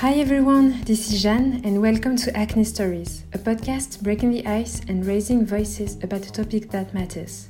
Hi 0.00 0.12
everyone, 0.16 0.82
this 0.84 1.10
is 1.10 1.22
Jeanne, 1.22 1.62
and 1.64 1.80
welcome 1.80 2.16
to 2.18 2.36
Acne 2.36 2.64
Stories, 2.64 3.24
a 3.32 3.38
podcast 3.38 4.02
breaking 4.02 4.30
the 4.30 4.46
ice 4.46 4.82
and 4.88 5.06
raising 5.06 5.46
voices 5.46 5.96
about 6.02 6.26
a 6.26 6.30
topic 6.30 6.68
that 6.70 6.92
matters. 6.92 7.48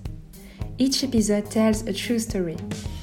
Each 0.79 1.03
episode 1.03 1.51
tells 1.51 1.83
a 1.83 1.93
true 1.93 2.21
story, 2.21 2.57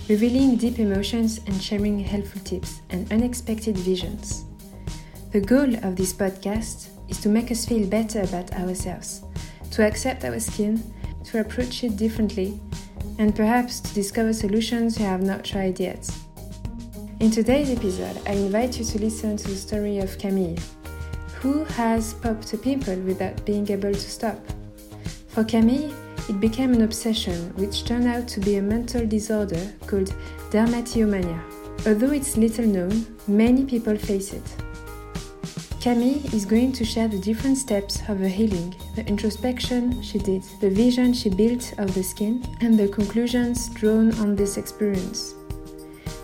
revealing 0.07 0.55
deep 0.55 0.79
emotions 0.79 1.41
and 1.45 1.61
sharing 1.61 1.99
helpful 1.99 2.39
tips 2.45 2.79
and 2.89 3.11
unexpected 3.11 3.77
visions. 3.79 4.45
The 5.33 5.41
goal 5.41 5.75
of 5.83 5.97
this 5.97 6.13
podcast 6.13 6.87
is 7.09 7.19
to 7.19 7.27
make 7.27 7.51
us 7.51 7.65
feel 7.65 7.85
better 7.85 8.21
about 8.21 8.53
ourselves, 8.53 9.23
to 9.71 9.85
accept 9.85 10.23
our 10.23 10.39
skin, 10.39 10.81
to 11.25 11.41
approach 11.41 11.83
it 11.83 11.97
differently, 11.97 12.61
and 13.19 13.35
perhaps 13.35 13.81
to 13.81 13.93
discover 13.93 14.31
solutions 14.31 14.97
you 14.97 15.03
have 15.03 15.21
not 15.21 15.43
tried 15.43 15.81
yet. 15.81 16.09
In 17.23 17.31
today's 17.31 17.69
episode, 17.69 18.19
I 18.27 18.33
invite 18.33 18.77
you 18.77 18.83
to 18.83 18.99
listen 18.99 19.37
to 19.37 19.47
the 19.47 19.55
story 19.55 19.99
of 19.99 20.17
Camille, 20.17 20.57
who 21.39 21.63
has 21.63 22.15
popped 22.15 22.51
a 22.51 22.57
pimple 22.57 22.97
without 22.97 23.45
being 23.45 23.65
able 23.71 23.93
to 23.93 24.11
stop. 24.17 24.37
For 25.29 25.45
Camille, 25.45 25.95
it 26.27 26.41
became 26.41 26.73
an 26.73 26.81
obsession 26.81 27.53
which 27.55 27.85
turned 27.85 28.09
out 28.09 28.27
to 28.27 28.41
be 28.41 28.57
a 28.57 28.61
mental 28.61 29.07
disorder 29.07 29.71
called 29.87 30.13
dermatillomania. 30.51 31.41
Although 31.87 32.11
it's 32.11 32.35
little 32.35 32.65
known, 32.65 33.05
many 33.25 33.63
people 33.63 33.95
face 33.95 34.33
it. 34.33 34.55
Camille 35.79 36.25
is 36.35 36.43
going 36.43 36.73
to 36.73 36.83
share 36.83 37.07
the 37.07 37.19
different 37.19 37.57
steps 37.57 38.01
of 38.09 38.19
her 38.19 38.27
healing, 38.27 38.75
the 38.97 39.07
introspection 39.07 40.01
she 40.01 40.19
did, 40.19 40.43
the 40.59 40.69
vision 40.69 41.13
she 41.13 41.29
built 41.29 41.73
of 41.77 41.93
the 41.93 42.03
skin, 42.03 42.45
and 42.59 42.77
the 42.77 42.89
conclusions 42.89 43.69
drawn 43.69 44.13
on 44.15 44.35
this 44.35 44.57
experience. 44.57 45.35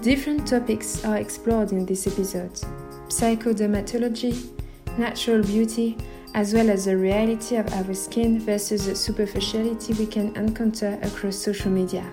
Different 0.01 0.47
topics 0.47 1.03
are 1.03 1.17
explored 1.17 1.73
in 1.73 1.85
this 1.85 2.07
episode 2.07 2.53
psychodermatology, 3.09 4.47
natural 4.97 5.43
beauty, 5.43 5.97
as 6.33 6.53
well 6.53 6.69
as 6.69 6.85
the 6.85 6.95
reality 6.95 7.57
of 7.57 7.73
our 7.73 7.93
skin 7.93 8.39
versus 8.39 8.85
the 8.85 8.95
superficiality 8.95 9.93
we 9.95 10.05
can 10.05 10.33
encounter 10.37 10.97
across 11.01 11.35
social 11.35 11.69
media. 11.69 12.09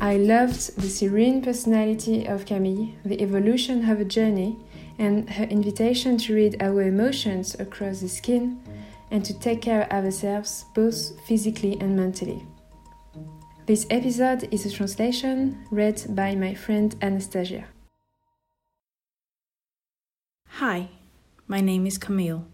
I 0.00 0.16
loved 0.16 0.74
the 0.76 0.88
serene 0.88 1.42
personality 1.42 2.26
of 2.26 2.44
Camille, 2.44 2.88
the 3.04 3.22
evolution 3.22 3.88
of 3.88 3.98
her 3.98 4.04
journey, 4.04 4.58
and 4.98 5.30
her 5.30 5.44
invitation 5.44 6.18
to 6.18 6.34
read 6.34 6.60
our 6.60 6.82
emotions 6.82 7.54
across 7.60 8.00
the 8.00 8.08
skin 8.08 8.60
and 9.12 9.24
to 9.24 9.38
take 9.38 9.62
care 9.62 9.84
of 9.92 10.04
ourselves 10.04 10.64
both 10.74 11.20
physically 11.28 11.78
and 11.80 11.94
mentally. 11.94 12.44
This 13.64 13.86
episode 13.90 14.48
is 14.50 14.66
a 14.66 14.72
translation 14.72 15.64
read 15.70 16.04
by 16.08 16.34
my 16.34 16.52
friend 16.52 16.96
Anastasia. 17.00 17.66
Hi, 20.58 20.88
my 21.46 21.60
name 21.60 21.86
is 21.86 21.96
Camille. 21.96 22.44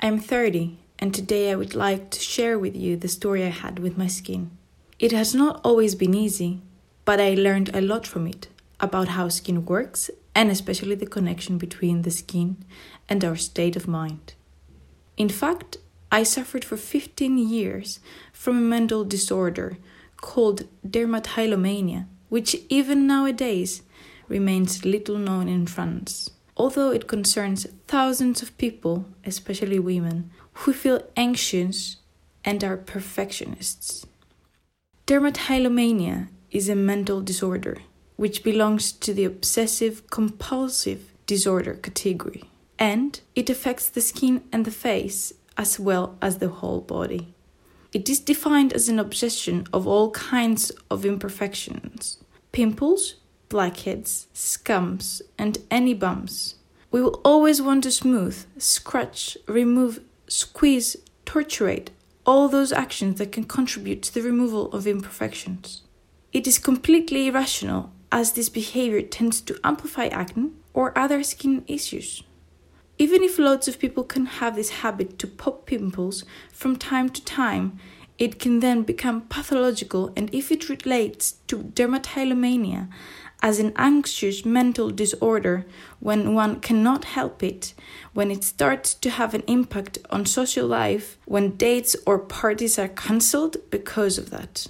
I'm 0.00 0.18
30, 0.18 0.80
and 0.98 1.14
today 1.14 1.52
I 1.52 1.54
would 1.54 1.76
like 1.76 2.10
to 2.10 2.18
share 2.18 2.58
with 2.58 2.74
you 2.74 2.96
the 2.96 3.06
story 3.06 3.44
I 3.44 3.50
had 3.50 3.78
with 3.78 3.96
my 3.96 4.08
skin. 4.08 4.50
It 4.98 5.12
has 5.12 5.32
not 5.32 5.60
always 5.62 5.94
been 5.94 6.12
easy, 6.12 6.60
but 7.04 7.20
I 7.20 7.34
learned 7.34 7.70
a 7.72 7.80
lot 7.80 8.04
from 8.04 8.26
it 8.26 8.48
about 8.80 9.08
how 9.10 9.28
skin 9.28 9.64
works 9.64 10.10
and 10.34 10.50
especially 10.50 10.96
the 10.96 11.06
connection 11.06 11.56
between 11.56 12.02
the 12.02 12.10
skin 12.10 12.56
and 13.08 13.24
our 13.24 13.36
state 13.36 13.76
of 13.76 13.86
mind. 13.86 14.34
In 15.16 15.28
fact, 15.28 15.76
I 16.10 16.24
suffered 16.24 16.64
for 16.64 16.76
15 16.76 17.38
years 17.38 18.00
from 18.32 18.58
a 18.58 18.60
mental 18.60 19.04
disorder 19.04 19.78
called 20.22 20.62
dermatillomania, 20.86 22.06
which 22.30 22.56
even 22.70 23.06
nowadays 23.06 23.82
remains 24.28 24.86
little 24.86 25.18
known 25.18 25.46
in 25.46 25.66
France, 25.66 26.30
although 26.56 26.90
it 26.90 27.06
concerns 27.06 27.66
thousands 27.86 28.40
of 28.40 28.56
people, 28.56 29.04
especially 29.26 29.78
women, 29.78 30.30
who 30.54 30.72
feel 30.72 31.02
anxious 31.14 31.96
and 32.42 32.64
are 32.64 32.78
perfectionists. 32.78 34.06
Dermatillomania 35.06 36.28
is 36.50 36.70
a 36.70 36.74
mental 36.74 37.20
disorder 37.20 37.78
which 38.16 38.44
belongs 38.44 38.92
to 38.92 39.12
the 39.12 39.24
obsessive 39.24 40.08
compulsive 40.10 41.12
disorder 41.26 41.74
category, 41.74 42.44
and 42.78 43.20
it 43.34 43.50
affects 43.50 43.88
the 43.90 44.00
skin 44.00 44.42
and 44.52 44.64
the 44.64 44.70
face 44.70 45.32
as 45.56 45.78
well 45.80 46.16
as 46.22 46.38
the 46.38 46.48
whole 46.48 46.80
body. 46.80 47.34
It 47.92 48.08
is 48.08 48.20
defined 48.20 48.72
as 48.72 48.88
an 48.88 48.98
obsession 48.98 49.66
of 49.72 49.86
all 49.86 50.10
kinds 50.12 50.70
of 50.90 51.04
imperfections 51.04 52.18
pimples, 52.52 53.14
blackheads, 53.48 54.26
scums, 54.34 55.22
and 55.38 55.58
any 55.70 55.94
bumps. 55.94 56.56
We 56.90 57.02
will 57.02 57.20
always 57.24 57.62
want 57.62 57.84
to 57.84 57.90
smooth, 57.90 58.44
scratch, 58.58 59.36
remove, 59.46 60.00
squeeze, 60.26 60.96
torturate 61.24 61.90
all 62.26 62.48
those 62.48 62.72
actions 62.72 63.18
that 63.18 63.32
can 63.32 63.44
contribute 63.44 64.02
to 64.02 64.14
the 64.14 64.22
removal 64.22 64.70
of 64.72 64.86
imperfections. 64.86 65.82
It 66.32 66.46
is 66.46 66.58
completely 66.58 67.26
irrational 67.26 67.92
as 68.10 68.32
this 68.32 68.48
behavior 68.48 69.02
tends 69.02 69.40
to 69.42 69.58
amplify 69.64 70.06
acne 70.06 70.50
or 70.74 70.96
other 70.96 71.22
skin 71.22 71.64
issues. 71.66 72.22
Even 73.02 73.24
if 73.24 73.36
lots 73.36 73.66
of 73.66 73.80
people 73.80 74.04
can 74.04 74.26
have 74.26 74.54
this 74.54 74.70
habit 74.84 75.18
to 75.18 75.26
pop 75.26 75.66
pimples 75.66 76.24
from 76.52 76.76
time 76.76 77.08
to 77.08 77.24
time, 77.24 77.80
it 78.16 78.38
can 78.38 78.60
then 78.60 78.84
become 78.84 79.22
pathological, 79.22 80.12
and 80.16 80.32
if 80.32 80.52
it 80.52 80.68
relates 80.68 81.32
to 81.48 81.64
dermatillomania 81.64 82.88
as 83.42 83.58
an 83.58 83.72
anxious 83.74 84.44
mental 84.44 84.92
disorder, 84.92 85.66
when 85.98 86.32
one 86.32 86.60
cannot 86.60 87.06
help 87.06 87.42
it, 87.42 87.74
when 88.12 88.30
it 88.30 88.44
starts 88.44 88.94
to 88.94 89.10
have 89.10 89.34
an 89.34 89.42
impact 89.48 89.98
on 90.10 90.24
social 90.24 90.68
life, 90.68 91.18
when 91.24 91.56
dates 91.56 91.96
or 92.06 92.20
parties 92.20 92.78
are 92.78 92.86
cancelled 92.86 93.56
because 93.72 94.16
of 94.16 94.30
that, 94.30 94.68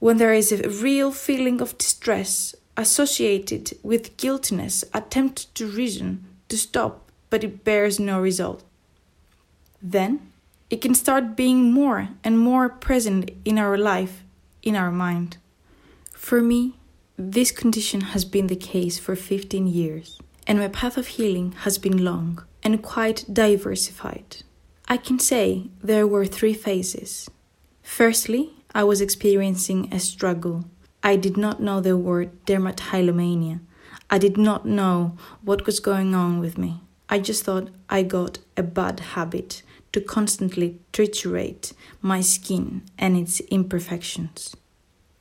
when 0.00 0.16
there 0.16 0.34
is 0.34 0.50
a 0.50 0.68
real 0.68 1.12
feeling 1.12 1.60
of 1.60 1.78
distress 1.78 2.56
associated 2.76 3.78
with 3.84 4.16
guiltiness, 4.16 4.82
attempt 4.92 5.54
to 5.54 5.68
reason, 5.68 6.24
to 6.48 6.58
stop, 6.58 7.07
but 7.30 7.44
it 7.44 7.64
bears 7.64 7.98
no 7.98 8.20
result. 8.20 8.64
Then 9.82 10.32
it 10.70 10.80
can 10.80 10.94
start 10.94 11.36
being 11.36 11.72
more 11.72 12.08
and 12.22 12.38
more 12.38 12.68
present 12.68 13.30
in 13.44 13.58
our 13.58 13.78
life, 13.78 14.22
in 14.62 14.76
our 14.76 14.90
mind. 14.90 15.38
For 16.12 16.42
me, 16.42 16.74
this 17.16 17.50
condition 17.50 18.00
has 18.12 18.24
been 18.24 18.48
the 18.48 18.56
case 18.56 18.98
for 18.98 19.16
15 19.16 19.66
years, 19.66 20.20
and 20.46 20.58
my 20.58 20.68
path 20.68 20.96
of 20.96 21.06
healing 21.08 21.52
has 21.64 21.78
been 21.78 22.04
long 22.04 22.44
and 22.62 22.82
quite 22.82 23.24
diversified. 23.32 24.42
I 24.88 24.96
can 24.96 25.18
say 25.18 25.70
there 25.82 26.06
were 26.06 26.26
three 26.26 26.54
phases. 26.54 27.30
Firstly, 27.82 28.52
I 28.74 28.84
was 28.84 29.00
experiencing 29.00 29.92
a 29.92 29.98
struggle. 29.98 30.64
I 31.02 31.16
did 31.16 31.36
not 31.36 31.62
know 31.62 31.80
the 31.80 31.96
word 31.96 32.44
dermatillomania. 32.44 33.60
I 34.10 34.18
did 34.18 34.36
not 34.36 34.66
know 34.66 35.16
what 35.42 35.66
was 35.66 35.80
going 35.80 36.14
on 36.14 36.40
with 36.40 36.58
me. 36.58 36.82
I 37.08 37.18
just 37.18 37.44
thought 37.44 37.70
I 37.88 38.02
got 38.02 38.38
a 38.56 38.62
bad 38.62 39.00
habit 39.00 39.62
to 39.92 40.00
constantly 40.00 40.78
triturate 40.92 41.72
my 42.02 42.20
skin 42.20 42.82
and 42.98 43.16
its 43.16 43.40
imperfections. 43.40 44.54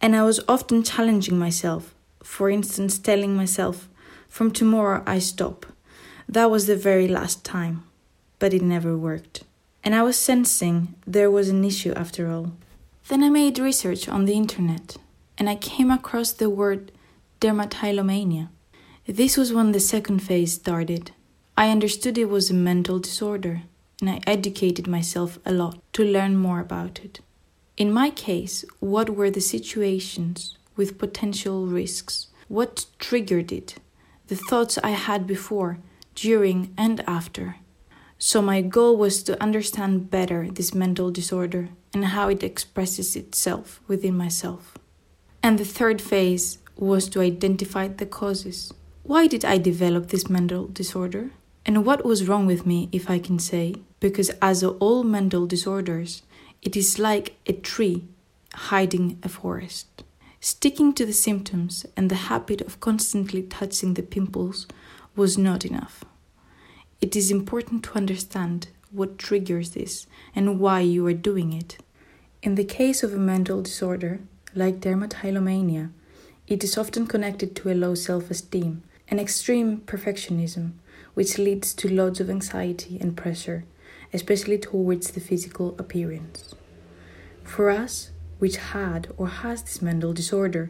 And 0.02 0.16
I 0.16 0.24
was 0.24 0.40
often 0.48 0.84
challenging 0.84 1.40
myself, 1.40 1.96
for 2.22 2.50
instance, 2.50 3.00
telling 3.00 3.36
myself, 3.36 3.88
from 4.28 4.52
tomorrow 4.52 5.02
I 5.08 5.20
stop. 5.20 5.66
That 6.28 6.52
was 6.52 6.68
the 6.68 6.76
very 6.76 7.08
last 7.08 7.46
time. 7.46 7.84
But 8.40 8.54
it 8.54 8.62
never 8.62 8.96
worked. 8.98 9.44
And 9.84 9.96
I 9.96 10.04
was 10.04 10.18
sensing 10.18 10.96
there 11.08 11.32
was 11.32 11.50
an 11.50 11.64
issue 11.64 11.94
after 11.94 12.30
all. 12.30 12.52
Then 13.08 13.24
I 13.24 13.30
made 13.30 13.58
research 13.58 14.10
on 14.10 14.26
the 14.26 14.34
internet 14.34 14.98
and 15.38 15.50
I 15.50 15.56
came 15.56 15.90
across 15.90 16.34
the 16.34 16.50
word 16.50 16.92
dermatillomania. 17.40 18.50
This 19.08 19.38
was 19.38 19.54
when 19.54 19.72
the 19.72 19.80
second 19.80 20.20
phase 20.20 20.54
started. 20.54 21.12
I 21.60 21.72
understood 21.72 22.20
it 22.20 22.30
was 22.30 22.52
a 22.52 22.54
mental 22.54 23.00
disorder, 23.00 23.64
and 24.00 24.12
I 24.12 24.22
educated 24.28 24.86
myself 24.88 25.40
a 25.44 25.52
lot 25.52 25.82
to 25.94 26.04
learn 26.04 26.38
more 26.38 26.60
about 26.60 27.00
it. 27.00 27.20
In 27.78 27.92
my 27.92 28.12
case, 28.12 28.64
what 28.80 29.10
were 29.10 29.32
the 29.32 29.42
situations 29.42 30.56
with 30.76 31.00
potential 31.00 31.66
risks? 31.66 32.28
What 32.48 32.86
triggered 33.00 33.52
it? 33.52 33.78
The 34.28 34.36
thoughts 34.36 34.78
I 34.84 34.92
had 34.92 35.26
before, 35.26 35.80
during, 36.14 36.76
and 36.78 37.04
after. 37.08 37.56
So, 38.20 38.40
my 38.40 38.62
goal 38.62 38.96
was 38.96 39.24
to 39.24 39.42
understand 39.42 40.12
better 40.12 40.48
this 40.52 40.76
mental 40.76 41.10
disorder 41.10 41.70
and 41.92 42.06
how 42.06 42.30
it 42.30 42.44
expresses 42.44 43.16
itself 43.16 43.82
within 43.88 44.16
myself. 44.16 44.78
And 45.42 45.58
the 45.58 45.66
third 45.66 46.04
phase 46.04 46.60
was 46.76 47.10
to 47.10 47.22
identify 47.22 47.88
the 47.88 48.06
causes. 48.06 48.72
Why 49.02 49.26
did 49.26 49.44
I 49.44 49.58
develop 49.58 50.10
this 50.10 50.30
mental 50.30 50.68
disorder? 50.68 51.32
And 51.68 51.86
what 51.86 52.04
was 52.06 52.28
wrong 52.28 52.48
with 52.48 52.66
me, 52.66 52.90
if 52.92 53.10
I 53.10 53.20
can 53.20 53.38
say? 53.40 53.76
Because, 54.00 54.30
as 54.42 54.64
all 54.64 55.04
mental 55.04 55.46
disorders, 55.46 56.24
it 56.62 56.76
is 56.76 56.98
like 56.98 57.36
a 57.46 57.54
tree 57.54 58.06
hiding 58.54 59.20
a 59.22 59.30
forest. 59.30 60.04
Sticking 60.40 60.94
to 60.94 61.06
the 61.06 61.14
symptoms 61.14 61.86
and 61.96 62.10
the 62.10 62.16
habit 62.32 62.62
of 62.62 62.80
constantly 62.80 63.44
touching 63.44 63.94
the 63.96 64.02
pimples 64.04 64.66
was 65.16 65.38
not 65.38 65.66
enough. 65.66 66.04
it 67.02 67.16
is 67.16 67.30
important 67.32 67.84
to 67.84 67.96
understand 67.96 68.68
what 68.92 69.18
triggers 69.18 69.72
this 69.72 70.08
and 70.36 70.60
why 70.60 70.80
you 70.80 71.06
are 71.06 71.14
doing 71.14 71.54
it. 71.54 71.78
In 72.42 72.56
the 72.56 72.64
case 72.64 73.04
of 73.04 73.14
a 73.14 73.18
mental 73.18 73.62
disorder, 73.62 74.20
like 74.56 74.80
dermatillomania, 74.80 75.92
it 76.48 76.64
is 76.64 76.78
often 76.78 77.06
connected 77.08 77.56
to 77.56 77.70
a 77.72 77.76
low 77.76 77.94
self 77.96 78.32
esteem 78.32 78.84
and 79.10 79.20
extreme 79.20 79.82
perfectionism, 79.82 80.74
which 81.18 81.40
leads 81.40 81.74
to 81.74 81.92
loads 81.92 82.20
of 82.20 82.30
anxiety 82.30 83.00
and 83.02 83.18
pressure, 83.18 83.66
especially 84.14 84.56
towards 84.56 85.10
the 85.10 85.20
physical 85.20 85.76
appearance. 85.80 86.54
For 87.44 87.72
us, 87.72 88.12
which 88.38 88.58
had 88.58 89.08
or 89.18 89.28
has 89.28 89.64
this 89.64 89.82
mental 89.82 90.14
disorder, 90.14 90.70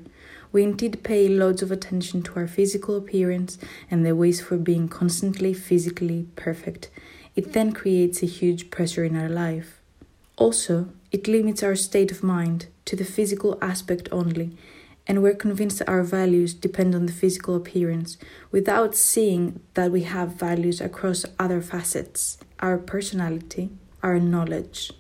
we 0.54 0.64
indeed 0.64 1.04
pay 1.04 1.28
loads 1.28 1.62
of 1.62 1.70
attention 1.70 2.24
to 2.24 2.36
our 2.38 2.48
physical 2.48 2.96
appearance 2.96 3.58
and 3.92 4.06
the 4.06 4.16
ways 4.16 4.40
for 4.40 4.56
being 4.56 4.88
constantly 4.88 5.54
physically 5.54 6.30
perfect. 6.38 6.90
It 7.36 7.52
then 7.52 7.74
creates 7.74 8.24
a 8.24 8.26
huge 8.26 8.70
pressure 8.70 9.04
in 9.04 9.18
our 9.18 9.28
life. 9.28 9.82
Also, 10.38 10.88
it 11.12 11.28
limits 11.28 11.62
our 11.62 11.76
state 11.76 12.10
of 12.10 12.24
mind 12.24 12.68
to 12.86 12.96
the 12.96 13.04
physical 13.04 13.58
aspect 13.62 14.08
only, 14.14 14.56
and 15.08 15.24
we're 15.24 15.36
convinced 15.36 15.80
that 15.80 15.90
our 15.90 16.04
values 16.04 16.54
depend 16.54 16.94
on 16.94 17.06
the 17.06 17.14
physical 17.14 17.56
appearance 17.56 18.18
without 18.52 18.94
seeing 18.94 19.62
that 19.74 19.92
we 19.92 20.04
have 20.04 20.34
values 20.34 20.82
across 20.82 21.26
other 21.40 21.62
facets 21.62 22.38
our 22.60 22.78
personality, 22.78 23.70
our 24.02 24.20
knowledge, 24.20 24.92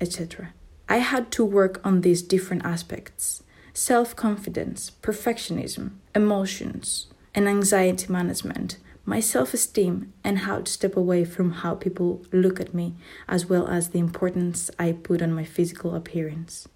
etc. 0.00 0.52
I 0.88 0.98
had 0.98 1.30
to 1.32 1.44
work 1.44 1.80
on 1.84 2.00
these 2.00 2.22
different 2.22 2.64
aspects 2.64 3.42
self 3.74 4.14
confidence, 4.16 4.92
perfectionism, 5.02 5.92
emotions, 6.14 7.06
and 7.34 7.48
anxiety 7.48 8.12
management, 8.12 8.78
my 9.04 9.20
self 9.20 9.54
esteem, 9.54 10.12
and 10.24 10.40
how 10.40 10.60
to 10.60 10.70
step 10.70 10.96
away 10.96 11.24
from 11.24 11.52
how 11.52 11.74
people 11.74 12.24
look 12.32 12.60
at 12.60 12.74
me, 12.74 12.94
as 13.28 13.46
well 13.46 13.66
as 13.68 13.90
the 13.90 13.98
importance 13.98 14.70
I 14.78 14.92
put 14.92 15.22
on 15.22 15.32
my 15.32 15.44
physical 15.44 15.94
appearance. 15.94 16.68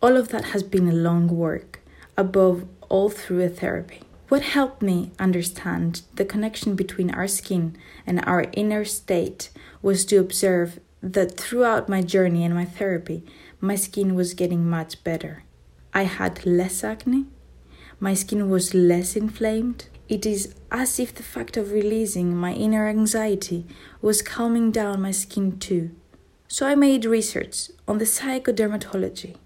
All 0.00 0.16
of 0.16 0.28
that 0.28 0.46
has 0.46 0.62
been 0.62 0.88
a 0.88 0.92
long 0.92 1.28
work, 1.28 1.80
above 2.16 2.66
all 2.88 3.10
through 3.10 3.42
a 3.42 3.48
therapy. 3.48 4.00
What 4.28 4.42
helped 4.42 4.82
me 4.82 5.12
understand 5.18 6.02
the 6.14 6.24
connection 6.24 6.74
between 6.74 7.10
our 7.10 7.28
skin 7.28 7.76
and 8.06 8.24
our 8.24 8.46
inner 8.52 8.84
state 8.84 9.50
was 9.82 10.04
to 10.06 10.16
observe 10.16 10.80
that 11.02 11.36
throughout 11.36 11.88
my 11.88 12.00
journey 12.00 12.44
and 12.44 12.54
my 12.54 12.64
therapy, 12.64 13.22
my 13.60 13.76
skin 13.76 14.14
was 14.14 14.34
getting 14.34 14.68
much 14.68 15.04
better. 15.04 15.44
I 15.92 16.04
had 16.04 16.46
less 16.46 16.82
acne, 16.82 17.26
my 18.00 18.14
skin 18.14 18.48
was 18.50 18.74
less 18.74 19.16
inflamed. 19.16 19.86
It 20.08 20.26
is 20.26 20.54
as 20.70 20.98
if 20.98 21.14
the 21.14 21.22
fact 21.22 21.56
of 21.56 21.72
releasing 21.72 22.36
my 22.36 22.52
inner 22.52 22.88
anxiety 22.88 23.66
was 24.02 24.20
calming 24.20 24.70
down 24.70 25.00
my 25.00 25.12
skin 25.12 25.58
too. 25.58 25.90
So 26.48 26.66
I 26.66 26.74
made 26.74 27.04
research 27.04 27.70
on 27.88 27.98
the 27.98 28.04
psychodermatology. 28.04 29.36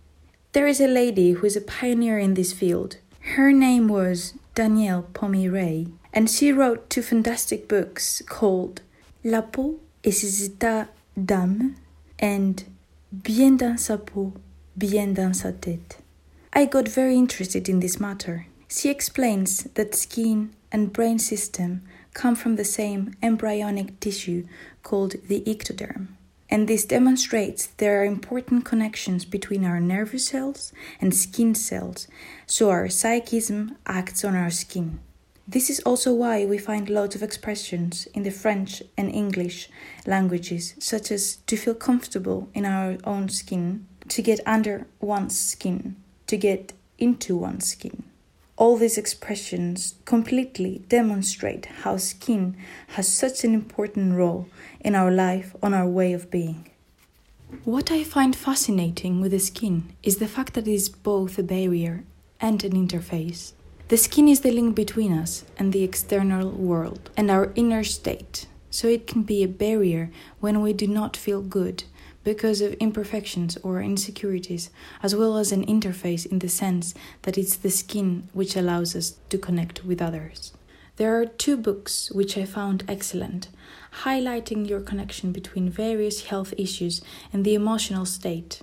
There 0.59 0.67
is 0.67 0.81
a 0.81 0.89
lady 0.89 1.35
who 1.35 1.47
is 1.47 1.55
a 1.55 1.61
pioneer 1.61 2.19
in 2.19 2.35
this 2.35 2.53
field. 2.53 2.97
Her 3.37 3.53
name 3.53 3.87
was 3.87 4.35
Danièle 4.57 5.05
Pomey-Rey, 5.15 5.87
and 6.13 6.29
she 6.29 6.51
wrote 6.51 6.91
two 6.91 7.01
fantastic 7.01 7.69
books 7.69 8.23
called 8.27 8.81
La 9.23 9.41
peau 9.41 9.79
et 10.03 10.11
ses 10.11 10.49
états 10.49 10.89
d'âme 11.17 11.77
and 12.19 12.65
Bien 13.13 13.57
dans 13.57 13.79
sa 13.79 13.99
peau, 13.99 14.33
bien 14.77 15.15
dans 15.15 15.37
sa 15.37 15.53
tête. 15.53 15.99
I 16.53 16.65
got 16.65 16.89
very 16.89 17.15
interested 17.15 17.69
in 17.69 17.79
this 17.79 18.01
matter. 18.01 18.49
She 18.69 18.91
explains 18.91 19.63
that 19.75 19.95
skin 19.95 20.51
and 20.73 20.93
brain 20.93 21.21
system 21.21 21.83
come 22.15 22.35
from 22.35 22.57
the 22.57 22.65
same 22.65 23.15
embryonic 23.23 24.01
tissue 24.01 24.45
called 24.83 25.15
the 25.29 25.41
ectoderm. 25.43 26.18
And 26.50 26.67
this 26.67 26.85
demonstrates 26.85 27.67
there 27.77 28.00
are 28.00 28.05
important 28.05 28.65
connections 28.65 29.25
between 29.25 29.65
our 29.65 29.81
nervous 29.81 30.27
cells 30.29 30.73
and 31.00 31.15
skin 31.15 31.55
cells, 31.55 32.09
so 32.47 32.71
our 32.71 32.89
psychism 32.89 33.77
acts 33.87 34.25
on 34.25 34.35
our 34.35 34.50
skin. 34.50 35.00
This 35.47 35.71
is 35.71 35.81
also 35.81 36.12
why 36.12 36.45
we 36.45 36.59
find 36.59 36.91
lots 36.91 37.15
of 37.15 37.23
expressions 37.23 38.06
in 38.12 38.23
the 38.23 38.31
French 38.31 38.83
and 38.99 39.11
English 39.11 39.71
languages, 40.06 40.75
such 40.79 41.11
as 41.11 41.37
to 41.47 41.56
feel 41.56 41.75
comfortable 41.75 42.49
in 42.53 42.67
our 42.67 42.99
own 43.05 43.29
skin, 43.31 43.87
to 44.09 44.23
get 44.23 44.41
under 44.47 44.87
one's 45.00 45.39
skin, 45.39 45.97
to 46.27 46.37
get 46.37 46.75
into 46.99 47.37
one's 47.37 47.67
skin. 47.67 48.05
All 48.59 48.77
these 48.77 48.99
expressions 48.99 49.95
completely 50.05 50.83
demonstrate 50.89 51.67
how 51.83 51.97
skin 51.97 52.57
has 52.89 53.07
such 53.07 53.45
an 53.45 53.55
important 53.55 54.17
role 54.17 54.49
in 54.81 54.97
our 54.97 55.13
life, 55.13 55.55
on 55.63 55.73
our 55.73 55.87
way 55.87 56.13
of 56.13 56.29
being. 56.29 56.69
What 57.63 57.93
I 57.93 58.03
find 58.03 58.35
fascinating 58.35 59.21
with 59.21 59.31
the 59.31 59.39
skin 59.39 59.95
is 60.03 60.17
the 60.17 60.27
fact 60.27 60.55
that 60.55 60.67
it 60.67 60.75
is 60.75 60.89
both 60.89 61.39
a 61.39 61.45
barrier 61.45 62.03
and 62.41 62.65
an 62.65 62.73
interface. 62.73 63.53
The 63.87 63.97
skin 63.97 64.27
is 64.27 64.41
the 64.41 64.51
link 64.51 64.75
between 64.75 65.13
us 65.13 65.45
and 65.57 65.73
the 65.73 65.85
external 65.85 66.51
world 66.51 67.11
and 67.17 67.31
our 67.31 67.53
inner 67.55 67.85
state, 67.85 68.49
so 68.71 68.89
it 68.89 69.07
can 69.07 69.23
be 69.23 69.45
a 69.45 69.49
barrier 69.49 70.11
when 70.41 70.63
we 70.63 70.73
do 70.73 70.89
not 70.89 71.17
feel 71.17 71.43
good 71.43 71.85
because 72.29 72.61
of 72.61 72.75
imperfections 72.75 73.57
or 73.63 73.81
insecurities, 73.81 74.69
as 75.03 75.17
well 75.17 75.39
as 75.39 75.51
an 75.51 75.65
interface 75.65 76.27
in 76.27 76.41
the 76.41 76.49
sense 76.63 76.93
that 77.23 77.39
it's 77.39 77.57
the 77.57 77.71
skin 77.71 78.29
which 78.35 78.55
allows 78.55 78.95
us 78.95 79.15
to 79.31 79.39
connect 79.39 79.83
with 79.83 80.03
others. 80.03 80.53
There 80.97 81.19
are 81.19 81.25
two 81.25 81.57
books 81.57 82.11
which 82.11 82.37
I 82.37 82.45
found 82.45 82.85
excellent, 82.87 83.49
highlighting 84.03 84.69
your 84.69 84.81
connection 84.81 85.33
between 85.33 85.71
various 85.71 86.27
health 86.27 86.53
issues 86.59 87.01
and 87.33 87.47
the 87.47 87.55
emotional 87.55 88.05
state. 88.05 88.61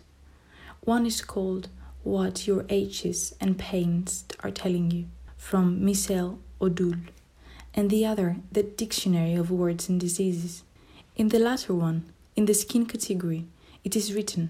One 0.81 1.07
is 1.07 1.21
called 1.21 1.69
What 2.03 2.45
Your 2.45 2.65
Aches 2.69 3.33
and 3.41 3.57
Pains 3.57 4.25
Are 4.43 4.51
Telling 4.51 4.91
You 4.91 5.05
from 5.37 5.83
Michel 5.83 6.37
Odoul, 6.61 6.99
and 7.73 7.89
the 7.89 8.05
other, 8.05 8.35
the 8.51 8.61
Dictionary 8.61 9.33
of 9.33 9.49
Words 9.49 9.89
and 9.89 9.99
Diseases. 9.99 10.63
In 11.15 11.29
the 11.29 11.39
latter 11.39 11.73
one, 11.73 12.05
in 12.35 12.45
the 12.45 12.53
skin 12.53 12.85
category, 12.85 13.45
it 13.85 13.95
is 13.95 14.13
written 14.13 14.49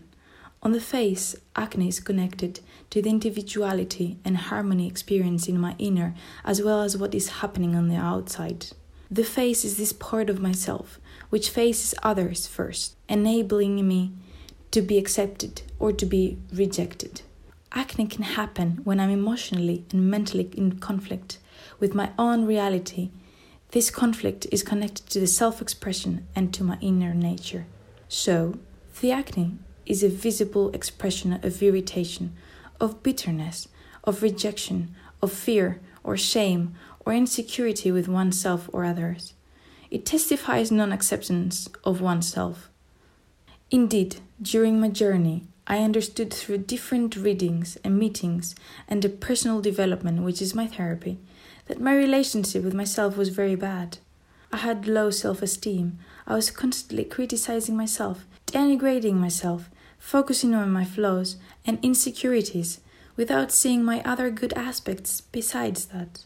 On 0.64 0.72
the 0.72 0.82
face, 0.82 1.36
acne 1.56 1.90
is 1.90 2.00
connected 2.00 2.62
to 2.90 3.02
the 3.02 3.12
individuality 3.12 4.18
and 4.26 4.38
harmony 4.38 4.88
experienced 4.88 5.48
in 5.48 5.60
my 5.60 5.76
inner 5.78 6.16
as 6.44 6.64
well 6.64 6.82
as 6.82 6.98
what 6.98 7.14
is 7.14 7.42
happening 7.42 7.76
on 7.76 7.90
the 7.90 7.98
outside. 7.98 8.68
The 9.12 9.24
face 9.24 9.64
is 9.64 9.78
this 9.78 9.94
part 9.94 10.32
of 10.32 10.42
myself 10.42 11.00
which 11.30 11.50
faces 11.50 11.94
others 12.02 12.48
first, 12.48 12.96
enabling 13.08 13.88
me 13.88 14.14
to 14.72 14.82
be 14.82 14.98
accepted 14.98 15.62
or 15.80 15.92
to 15.92 16.06
be 16.06 16.38
rejected. 16.54 17.22
Acne 17.74 18.08
can 18.08 18.24
happen 18.24 18.80
when 18.84 19.00
I'm 19.00 19.10
emotionally 19.10 19.86
and 19.92 20.10
mentally 20.10 20.50
in 20.56 20.80
conflict 20.80 21.40
with 21.80 21.94
my 21.94 22.12
own 22.18 22.46
reality. 22.46 23.10
This 23.72 23.90
conflict 23.90 24.48
is 24.52 24.64
connected 24.64 25.10
to 25.10 25.20
the 25.20 25.28
self 25.28 25.62
expression 25.62 26.26
and 26.36 26.54
to 26.54 26.64
my 26.64 26.78
inner 26.80 27.14
nature. 27.14 27.66
So, 28.08 28.58
the 29.02 29.12
acne 29.12 29.58
is 29.86 30.04
a 30.04 30.10
visible 30.10 30.70
expression 30.72 31.34
of 31.34 31.62
irritation, 31.62 32.36
of 32.80 33.04
bitterness, 33.04 33.68
of 34.04 34.22
rejection, 34.22 34.96
of 35.22 35.32
fear 35.32 35.80
or 36.04 36.18
shame 36.18 36.76
or 37.06 37.14
insecurity 37.14 37.92
with 37.92 38.08
oneself 38.08 38.70
or 38.74 38.86
others. 38.86 39.34
It 39.92 40.06
testifies 40.06 40.72
non 40.72 40.92
acceptance 40.92 41.70
of 41.84 42.02
oneself. 42.02 42.70
Indeed, 43.72 44.18
during 44.42 44.80
my 44.80 44.90
journey, 44.90 45.44
I 45.68 45.80
understood 45.80 46.34
through 46.34 46.60
different 46.60 47.16
readings 47.16 47.78
and 47.84 47.98
meetings 47.98 48.56
and 48.88 49.02
the 49.02 49.10
personal 49.10 49.62
development, 49.62 50.22
which 50.24 50.42
is 50.42 50.54
my 50.54 50.68
therapy, 50.68 51.18
that 51.66 51.82
my 51.82 51.96
relationship 51.96 52.64
with 52.64 52.74
myself 52.74 53.18
was 53.18 53.30
very 53.30 53.56
bad. 53.56 53.98
I 54.52 54.58
had 54.58 54.88
low 54.88 55.10
self 55.10 55.42
esteem. 55.42 56.00
I 56.28 56.36
was 56.36 56.52
constantly 56.52 57.06
criticizing 57.06 57.78
myself, 57.78 58.26
denigrating 58.48 59.14
myself, 59.16 59.70
focusing 60.00 60.56
on 60.56 60.72
my 60.72 60.86
flaws 60.86 61.38
and 61.66 61.80
insecurities 61.82 62.80
without 63.16 63.52
seeing 63.52 63.84
my 63.84 64.02
other 64.04 64.30
good 64.30 64.54
aspects 64.54 65.22
besides 65.22 65.86
that. 65.88 66.26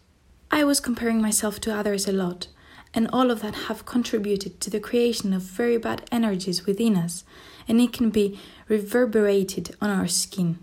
I 0.52 0.64
was 0.64 0.80
comparing 0.80 1.22
myself 1.22 1.60
to 1.62 1.76
others 1.76 2.08
a 2.08 2.12
lot, 2.12 2.48
and 2.94 3.08
all 3.14 3.30
of 3.30 3.42
that 3.42 3.56
have 3.68 3.86
contributed 3.86 4.60
to 4.62 4.70
the 4.70 4.80
creation 4.80 5.34
of 5.34 5.44
very 5.44 5.78
bad 5.78 6.08
energies 6.12 6.66
within 6.66 6.96
us, 6.96 7.24
and 7.68 7.80
it 7.80 7.94
can 7.94 8.10
be 8.10 8.40
reverberated 8.68 9.76
on 9.82 9.90
our 9.90 10.08
skin. 10.08 10.60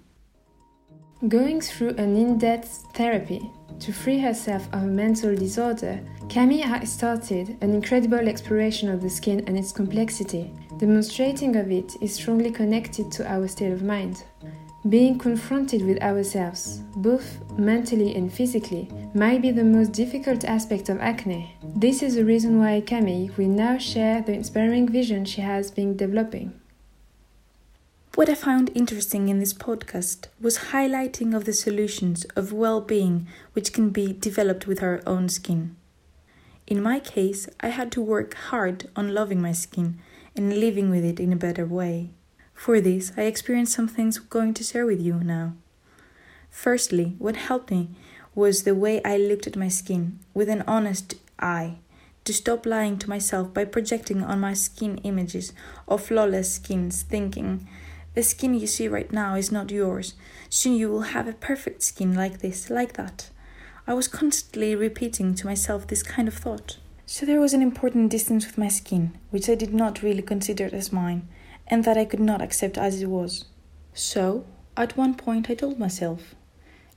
Going 1.28 1.60
through 1.60 1.96
an 1.96 2.14
in 2.14 2.38
depth 2.38 2.84
therapy 2.92 3.50
to 3.80 3.92
free 3.92 4.18
herself 4.18 4.68
of 4.72 4.84
a 4.84 4.86
mental 4.86 5.34
disorder, 5.34 5.98
Camille 6.28 6.62
has 6.62 6.92
started 6.92 7.56
an 7.62 7.74
incredible 7.74 8.28
exploration 8.28 8.88
of 8.88 9.02
the 9.02 9.10
skin 9.10 9.42
and 9.48 9.58
its 9.58 9.72
complexity. 9.72 10.52
Demonstrating 10.78 11.56
of 11.56 11.72
it 11.72 11.96
is 12.00 12.14
strongly 12.14 12.52
connected 12.52 13.10
to 13.12 13.28
our 13.28 13.48
state 13.48 13.72
of 13.72 13.82
mind. 13.82 14.22
Being 14.88 15.18
confronted 15.18 15.84
with 15.84 16.00
ourselves, 16.00 16.82
both 16.96 17.40
mentally 17.58 18.14
and 18.14 18.32
physically, 18.32 18.88
might 19.12 19.42
be 19.42 19.50
the 19.50 19.64
most 19.64 19.90
difficult 19.92 20.44
aspect 20.44 20.90
of 20.90 21.00
acne. 21.00 21.56
This 21.74 22.02
is 22.04 22.14
the 22.14 22.24
reason 22.24 22.60
why 22.60 22.82
Camille 22.82 23.30
will 23.36 23.48
now 23.48 23.78
share 23.78 24.22
the 24.22 24.34
inspiring 24.34 24.88
vision 24.88 25.24
she 25.24 25.40
has 25.40 25.72
been 25.72 25.96
developing. 25.96 26.52
What 28.16 28.30
I 28.30 28.34
found 28.34 28.70
interesting 28.74 29.28
in 29.28 29.40
this 29.40 29.52
podcast 29.52 30.28
was 30.40 30.70
highlighting 30.72 31.36
of 31.36 31.44
the 31.44 31.52
solutions 31.52 32.24
of 32.34 32.50
well-being 32.50 33.26
which 33.52 33.74
can 33.74 33.90
be 33.90 34.14
developed 34.14 34.66
with 34.66 34.82
our 34.82 35.02
own 35.06 35.28
skin. 35.28 35.76
In 36.66 36.82
my 36.82 36.98
case, 36.98 37.46
I 37.60 37.68
had 37.68 37.92
to 37.92 38.00
work 38.00 38.32
hard 38.32 38.88
on 38.96 39.12
loving 39.12 39.42
my 39.42 39.52
skin 39.52 39.98
and 40.34 40.58
living 40.58 40.88
with 40.88 41.04
it 41.04 41.20
in 41.20 41.30
a 41.30 41.36
better 41.36 41.66
way. 41.66 42.08
For 42.54 42.80
this, 42.80 43.12
I 43.18 43.24
experienced 43.24 43.74
some 43.74 43.86
things 43.86 44.16
I'm 44.16 44.28
going 44.30 44.54
to 44.54 44.64
share 44.64 44.86
with 44.86 45.02
you 45.02 45.20
now. 45.22 45.52
Firstly, 46.48 47.16
what 47.18 47.36
helped 47.36 47.70
me 47.70 47.90
was 48.34 48.62
the 48.62 48.74
way 48.74 49.02
I 49.04 49.18
looked 49.18 49.46
at 49.46 49.56
my 49.56 49.68
skin 49.68 50.20
with 50.32 50.48
an 50.48 50.64
honest 50.66 51.16
eye 51.38 51.80
to 52.24 52.32
stop 52.32 52.64
lying 52.64 52.96
to 53.00 53.10
myself 53.10 53.52
by 53.52 53.66
projecting 53.66 54.22
on 54.22 54.40
my 54.40 54.54
skin 54.54 54.96
images 55.04 55.52
of 55.86 56.06
flawless 56.06 56.54
skins, 56.54 57.02
thinking 57.02 57.68
the 58.16 58.22
skin 58.22 58.54
you 58.54 58.66
see 58.66 58.88
right 58.88 59.12
now 59.12 59.34
is 59.34 59.52
not 59.52 59.70
yours. 59.70 60.14
Soon 60.48 60.72
you 60.72 60.88
will 60.88 61.12
have 61.12 61.28
a 61.28 61.34
perfect 61.34 61.82
skin 61.82 62.14
like 62.14 62.38
this, 62.38 62.70
like 62.70 62.94
that. 62.94 63.28
I 63.86 63.92
was 63.92 64.08
constantly 64.08 64.74
repeating 64.74 65.34
to 65.34 65.46
myself 65.46 65.86
this 65.86 66.02
kind 66.02 66.26
of 66.26 66.32
thought. 66.32 66.78
So 67.04 67.26
there 67.26 67.40
was 67.42 67.52
an 67.52 67.60
important 67.60 68.10
distance 68.10 68.46
with 68.46 68.56
my 68.56 68.68
skin, 68.68 69.18
which 69.28 69.50
I 69.50 69.54
did 69.54 69.74
not 69.74 70.02
really 70.02 70.22
consider 70.22 70.70
as 70.72 70.94
mine, 70.94 71.28
and 71.68 71.84
that 71.84 71.98
I 71.98 72.06
could 72.06 72.20
not 72.20 72.40
accept 72.40 72.78
as 72.78 73.02
it 73.02 73.06
was. 73.06 73.44
So, 73.92 74.46
at 74.78 74.96
one 74.96 75.14
point, 75.14 75.50
I 75.50 75.54
told 75.54 75.78
myself, 75.78 76.34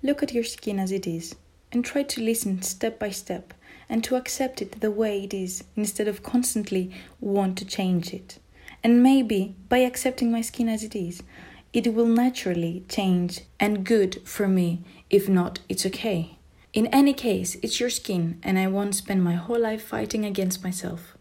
Look 0.02 0.24
at 0.24 0.34
your 0.34 0.46
skin 0.46 0.80
as 0.80 0.94
it 0.94 1.06
is, 1.06 1.36
and 1.74 1.84
try 1.84 2.04
to 2.04 2.24
listen 2.24 2.62
step 2.62 2.98
by 2.98 3.10
step, 3.10 3.54
and 3.90 4.06
to 4.06 4.16
accept 4.16 4.62
it 4.62 4.80
the 4.80 4.90
way 4.90 5.26
it 5.26 5.34
is, 5.34 5.66
instead 5.76 6.08
of 6.08 6.24
constantly 6.24 6.92
want 7.20 7.58
to 7.58 7.66
change 7.66 8.14
it. 8.14 8.40
And 8.83 9.03
maybe 9.03 9.55
by 9.67 9.79
accepting 9.79 10.31
my 10.31 10.41
skin 10.41 10.69
as 10.69 10.83
it 10.83 10.95
is, 10.95 11.21
it 11.74 11.93
will 11.93 12.07
naturally 12.07 12.83
change 12.88 13.41
and 13.59 13.86
good 13.86 14.21
for 14.25 14.48
me. 14.48 14.83
If 15.09 15.29
not, 15.29 15.59
it's 15.67 15.86
okay. 15.86 16.38
In 16.71 16.88
any 16.88 17.13
case, 17.13 17.55
it's 17.62 17.79
your 17.79 17.89
skin, 17.89 18.39
and 18.43 18.57
I 18.57 18.67
won't 18.67 18.95
spend 18.95 19.24
my 19.24 19.33
whole 19.33 19.59
life 19.59 19.83
fighting 19.83 20.24
against 20.24 20.63
myself. 20.63 21.17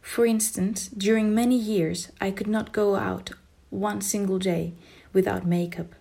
For 0.00 0.24
instance, 0.24 0.88
during 0.88 1.34
many 1.34 1.56
years, 1.56 2.10
I 2.20 2.30
could 2.30 2.46
not 2.46 2.72
go 2.72 2.94
out 2.94 3.30
one 3.70 4.00
single 4.00 4.38
day 4.38 4.74
without 5.12 5.46
makeup. 5.46 5.94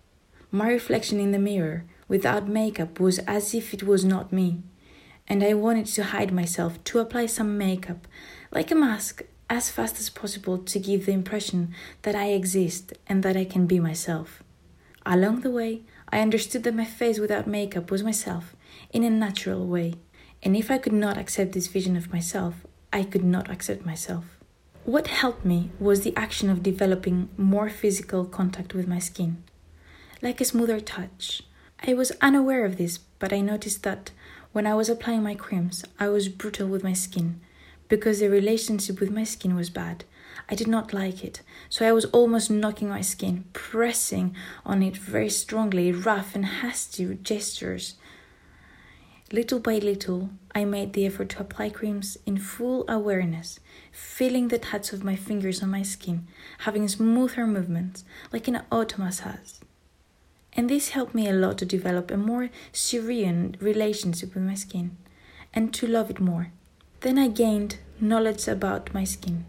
My 0.52 0.70
reflection 0.70 1.20
in 1.20 1.32
the 1.32 1.40
mirror 1.40 1.86
without 2.08 2.48
makeup 2.48 3.00
was 3.00 3.20
as 3.20 3.56
if 3.56 3.74
it 3.74 3.84
was 3.84 4.06
not 4.06 4.32
me, 4.32 4.62
and 5.28 5.44
I 5.44 5.54
wanted 5.54 5.88
to 5.88 6.04
hide 6.04 6.32
myself 6.32 6.84
to 6.84 7.00
apply 7.00 7.26
some 7.26 7.58
makeup, 7.58 8.08
like 8.52 8.70
a 8.70 8.76
mask, 8.76 9.24
as 9.50 9.70
fast 9.70 10.00
as 10.00 10.10
possible 10.10 10.58
to 10.58 10.80
give 10.80 11.06
the 11.06 11.12
impression 11.12 11.74
that 12.04 12.16
I 12.16 12.28
exist 12.28 12.94
and 13.08 13.24
that 13.24 13.38
I 13.38 13.46
can 13.46 13.68
be 13.68 13.80
myself. 13.80 14.44
Along 15.06 15.42
the 15.42 15.52
way, 15.52 15.82
I 16.10 16.20
understood 16.20 16.64
that 16.64 16.76
my 16.76 16.86
face 16.86 17.20
without 17.20 17.48
makeup 17.48 17.92
was 17.92 18.04
myself 18.04 18.56
in 18.92 19.04
a 19.04 19.10
natural 19.10 19.68
way, 19.68 19.96
and 20.42 20.56
if 20.56 20.72
I 20.72 20.78
could 20.78 20.94
not 20.94 21.18
accept 21.18 21.52
this 21.52 21.68
vision 21.68 21.96
of 21.96 22.14
myself, 22.14 22.56
I 22.92 23.04
could 23.04 23.24
not 23.24 23.50
accept 23.50 23.86
myself. 23.86 24.26
What 24.86 25.08
helped 25.08 25.46
me 25.46 25.72
was 25.80 26.02
the 26.02 26.16
action 26.16 26.50
of 26.50 26.62
developing 26.64 27.30
more 27.38 27.70
physical 27.70 28.26
contact 28.26 28.74
with 28.74 28.88
my 28.88 29.00
skin, 29.00 29.44
like 30.22 30.40
a 30.42 30.46
smoother 30.46 30.80
touch. 30.80 31.42
I 31.86 31.94
was 31.94 32.12
unaware 32.22 32.66
of 32.66 32.78
this, 32.78 33.00
but 33.20 33.34
I 33.34 33.42
noticed 33.42 33.84
that 33.84 34.12
when 34.52 34.68
I 34.68 34.76
was 34.76 34.90
applying 34.90 35.24
my 35.24 35.36
creams, 35.36 35.84
I 36.00 36.10
was 36.10 36.30
brutal 36.30 36.68
with 36.68 36.84
my 36.84 36.94
skin 36.94 37.42
because 37.94 38.22
the 38.22 38.28
relationship 38.28 39.00
with 39.00 39.12
my 39.12 39.24
skin 39.24 39.56
was 39.56 39.70
bad. 39.70 40.04
I 40.50 40.56
did 40.56 40.68
not 40.68 40.96
like 40.96 41.24
it, 41.24 41.44
so 41.70 41.88
I 41.88 41.92
was 41.92 42.06
almost 42.06 42.50
knocking 42.50 42.90
my 42.90 43.02
skin, 43.02 43.46
pressing 43.54 44.36
on 44.66 44.82
it 44.82 44.98
very 44.98 45.30
strongly, 45.30 45.92
rough 45.92 46.34
and 46.34 46.44
hasty 46.44 47.06
gestures. 47.22 47.94
Little 49.32 49.60
by 49.60 49.76
little, 49.78 50.32
I 50.56 50.66
made 50.66 50.94
the 50.94 51.06
effort 51.06 51.30
to 51.30 51.42
apply 51.42 51.70
creams 51.70 52.18
in 52.26 52.40
full 52.40 52.84
awareness, 52.90 53.60
feeling 53.92 54.48
the 54.48 54.58
touch 54.58 54.92
of 54.92 55.04
my 55.04 55.16
fingers 55.16 55.62
on 55.62 55.70
my 55.70 55.84
skin, 55.84 56.26
having 56.66 56.88
smoother 56.88 57.46
movements, 57.46 58.04
like 58.32 58.48
an 58.48 58.64
auto 58.72 59.04
massage. 59.04 59.60
And 60.54 60.68
this 60.68 60.90
helped 60.90 61.14
me 61.14 61.30
a 61.30 61.34
lot 61.34 61.60
to 61.60 61.66
develop 61.68 62.10
a 62.10 62.18
more 62.18 62.50
serene 62.72 63.56
relationship 63.60 64.34
with 64.34 64.42
my 64.42 64.56
skin 64.56 64.98
and 65.54 65.72
to 65.76 65.86
love 65.86 66.10
it 66.10 66.20
more. 66.20 66.52
Then 67.04 67.20
I 67.20 67.28
gained 67.28 67.80
knowledge 68.00 68.48
about 68.48 68.94
my 68.94 69.04
skin 69.04 69.46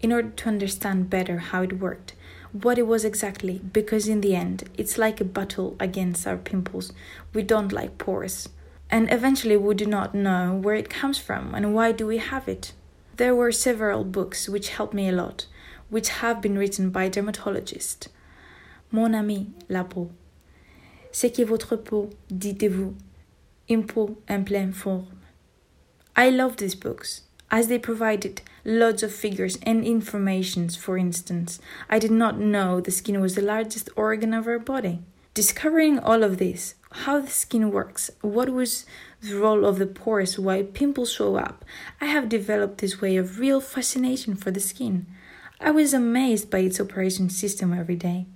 in 0.00 0.12
order 0.12 0.30
to 0.30 0.48
understand 0.48 1.10
better 1.10 1.38
how 1.38 1.62
it 1.62 1.80
worked, 1.80 2.14
what 2.52 2.78
it 2.78 2.86
was 2.86 3.04
exactly, 3.04 3.60
because 3.72 4.08
in 4.08 4.20
the 4.20 4.36
end, 4.36 4.64
it's 4.76 4.98
like 4.98 5.20
a 5.20 5.24
battle 5.24 5.76
against 5.80 6.26
our 6.26 6.36
pimples. 6.36 6.92
We 7.34 7.42
don't 7.42 7.72
like 7.72 7.98
pores. 7.98 8.48
And 8.88 9.10
eventually, 9.10 9.56
we 9.56 9.74
do 9.74 9.86
not 9.86 10.14
know 10.14 10.54
where 10.54 10.76
it 10.76 10.90
comes 10.90 11.18
from 11.18 11.54
and 11.54 11.74
why 11.74 11.92
do 11.92 12.06
we 12.06 12.18
have 12.18 12.46
it. 12.48 12.72
There 13.16 13.34
were 13.34 13.50
several 13.50 14.04
books 14.04 14.48
which 14.48 14.68
helped 14.68 14.94
me 14.94 15.08
a 15.08 15.12
lot, 15.12 15.46
which 15.88 16.20
have 16.20 16.40
been 16.40 16.58
written 16.58 16.90
by 16.90 17.08
dermatologists. 17.08 18.08
Mon 18.92 19.14
ami, 19.14 19.48
la 19.68 19.82
peau. 19.82 20.10
C'est 21.10 21.34
que 21.34 21.44
votre 21.44 21.76
peau, 21.76 22.10
dites-vous, 22.30 22.94
une 23.68 23.86
peau 23.86 24.18
en 24.28 24.44
pleine 24.44 24.72
forme. 24.72 25.20
I 26.14 26.30
love 26.30 26.56
these 26.58 26.74
books 26.74 27.22
as 27.50 27.68
they 27.68 27.78
provided 27.78 28.42
lots 28.64 29.02
of 29.02 29.12
figures 29.12 29.58
and 29.62 29.84
informations. 29.84 30.76
For 30.76 30.98
instance, 30.98 31.60
I 31.88 31.98
did 31.98 32.10
not 32.10 32.38
know 32.38 32.80
the 32.80 32.90
skin 32.90 33.20
was 33.20 33.34
the 33.34 33.42
largest 33.42 33.88
organ 33.96 34.34
of 34.34 34.46
our 34.46 34.58
body. 34.58 35.00
Discovering 35.34 35.98
all 35.98 36.24
of 36.24 36.38
this, 36.38 36.74
how 36.90 37.20
the 37.20 37.30
skin 37.30 37.70
works, 37.70 38.10
what 38.22 38.48
was 38.48 38.86
the 39.20 39.36
role 39.36 39.66
of 39.66 39.78
the 39.78 39.86
pores, 39.86 40.38
why 40.38 40.62
pimples 40.62 41.12
show 41.12 41.36
up, 41.36 41.64
I 42.00 42.06
have 42.06 42.28
developed 42.28 42.78
this 42.78 43.00
way 43.00 43.16
of 43.16 43.38
real 43.38 43.60
fascination 43.60 44.34
for 44.34 44.50
the 44.50 44.60
skin. 44.60 45.06
I 45.60 45.70
was 45.70 45.92
amazed 45.92 46.50
by 46.50 46.58
its 46.58 46.80
operation 46.80 47.28
system 47.30 47.72
every 47.72 47.96
day. 47.96 48.26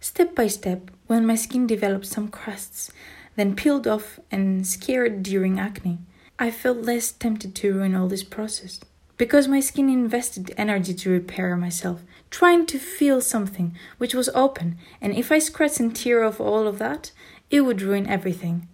Step 0.00 0.34
by 0.34 0.46
step, 0.46 0.90
when 1.06 1.26
my 1.26 1.34
skin 1.34 1.66
developed 1.66 2.06
some 2.06 2.28
crusts, 2.28 2.92
then 3.36 3.56
peeled 3.56 3.86
off 3.86 4.20
and 4.30 4.66
scared 4.66 5.22
during 5.22 5.58
acne, 5.58 5.98
I 6.38 6.50
felt 6.50 6.78
less 6.78 7.12
tempted 7.12 7.54
to 7.56 7.72
ruin 7.72 7.94
all 7.94 8.08
this 8.08 8.24
process. 8.24 8.80
Because 9.16 9.48
my 9.48 9.60
skin 9.60 9.88
invested 9.88 10.52
energy 10.58 10.92
to 10.92 11.10
repair 11.10 11.56
myself, 11.56 12.02
trying 12.28 12.66
to 12.66 12.78
feel 12.78 13.22
something 13.22 13.74
which 13.96 14.14
was 14.14 14.28
open, 14.34 14.76
and 15.00 15.14
if 15.14 15.32
I 15.32 15.38
scratch 15.38 15.80
and 15.80 15.96
tear 15.96 16.22
off 16.22 16.38
all 16.38 16.66
of 16.66 16.78
that, 16.78 17.12
it 17.48 17.62
would 17.62 17.80
ruin 17.80 18.06
everything. 18.06 18.68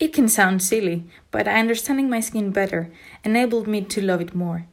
It 0.00 0.12
can 0.12 0.28
sound 0.28 0.62
silly, 0.62 1.04
but 1.30 1.46
understanding 1.46 2.10
my 2.10 2.18
skin 2.18 2.50
better 2.50 2.90
enabled 3.24 3.68
me 3.68 3.82
to 3.82 4.00
love 4.00 4.20
it 4.20 4.34
more. 4.34 4.66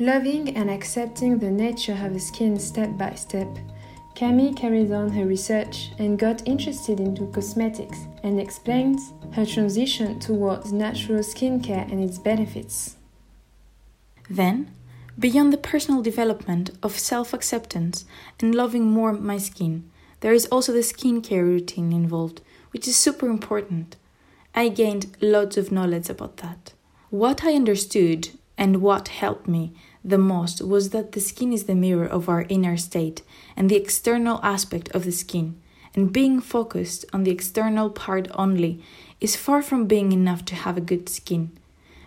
Loving 0.00 0.56
and 0.56 0.70
accepting 0.70 1.38
the 1.38 1.50
nature 1.50 1.98
of 2.00 2.14
the 2.14 2.20
skin 2.20 2.58
step 2.58 2.96
by 2.98 3.14
step 3.14 3.48
Camille 4.20 4.52
carried 4.52 4.92
on 4.92 5.08
her 5.12 5.24
research 5.24 5.92
and 5.98 6.18
got 6.18 6.46
interested 6.46 7.00
into 7.00 7.28
cosmetics 7.28 8.00
and 8.22 8.38
explains 8.38 9.14
her 9.32 9.46
transition 9.46 10.20
towards 10.20 10.74
natural 10.74 11.20
skincare 11.20 11.90
and 11.90 12.04
its 12.04 12.18
benefits. 12.18 12.96
Then, 14.28 14.72
beyond 15.18 15.54
the 15.54 15.56
personal 15.56 16.02
development 16.02 16.68
of 16.82 16.98
self 16.98 17.32
acceptance 17.32 18.04
and 18.40 18.54
loving 18.54 18.84
more 18.90 19.14
my 19.14 19.38
skin, 19.38 19.90
there 20.20 20.34
is 20.34 20.44
also 20.48 20.70
the 20.70 20.80
skincare 20.80 21.42
routine 21.42 21.90
involved, 21.90 22.42
which 22.72 22.86
is 22.86 22.98
super 22.98 23.26
important. 23.26 23.96
I 24.54 24.68
gained 24.68 25.16
lots 25.22 25.56
of 25.56 25.72
knowledge 25.72 26.10
about 26.10 26.36
that. 26.36 26.74
What 27.08 27.42
I 27.42 27.54
understood 27.54 28.28
and 28.58 28.82
what 28.82 29.08
helped 29.08 29.48
me 29.48 29.72
the 30.04 30.18
most 30.18 30.62
was 30.62 30.90
that 30.90 31.12
the 31.12 31.20
skin 31.20 31.52
is 31.52 31.64
the 31.64 31.74
mirror 31.74 32.06
of 32.06 32.28
our 32.28 32.46
inner 32.48 32.76
state 32.76 33.22
and 33.56 33.68
the 33.68 33.76
external 33.76 34.40
aspect 34.42 34.88
of 34.90 35.04
the 35.04 35.12
skin, 35.12 35.60
and 35.94 36.12
being 36.12 36.40
focused 36.40 37.04
on 37.12 37.24
the 37.24 37.30
external 37.30 37.90
part 37.90 38.28
only 38.34 38.82
is 39.20 39.36
far 39.36 39.62
from 39.62 39.86
being 39.86 40.12
enough 40.12 40.44
to 40.46 40.54
have 40.54 40.76
a 40.76 40.80
good 40.80 41.08
skin, 41.08 41.50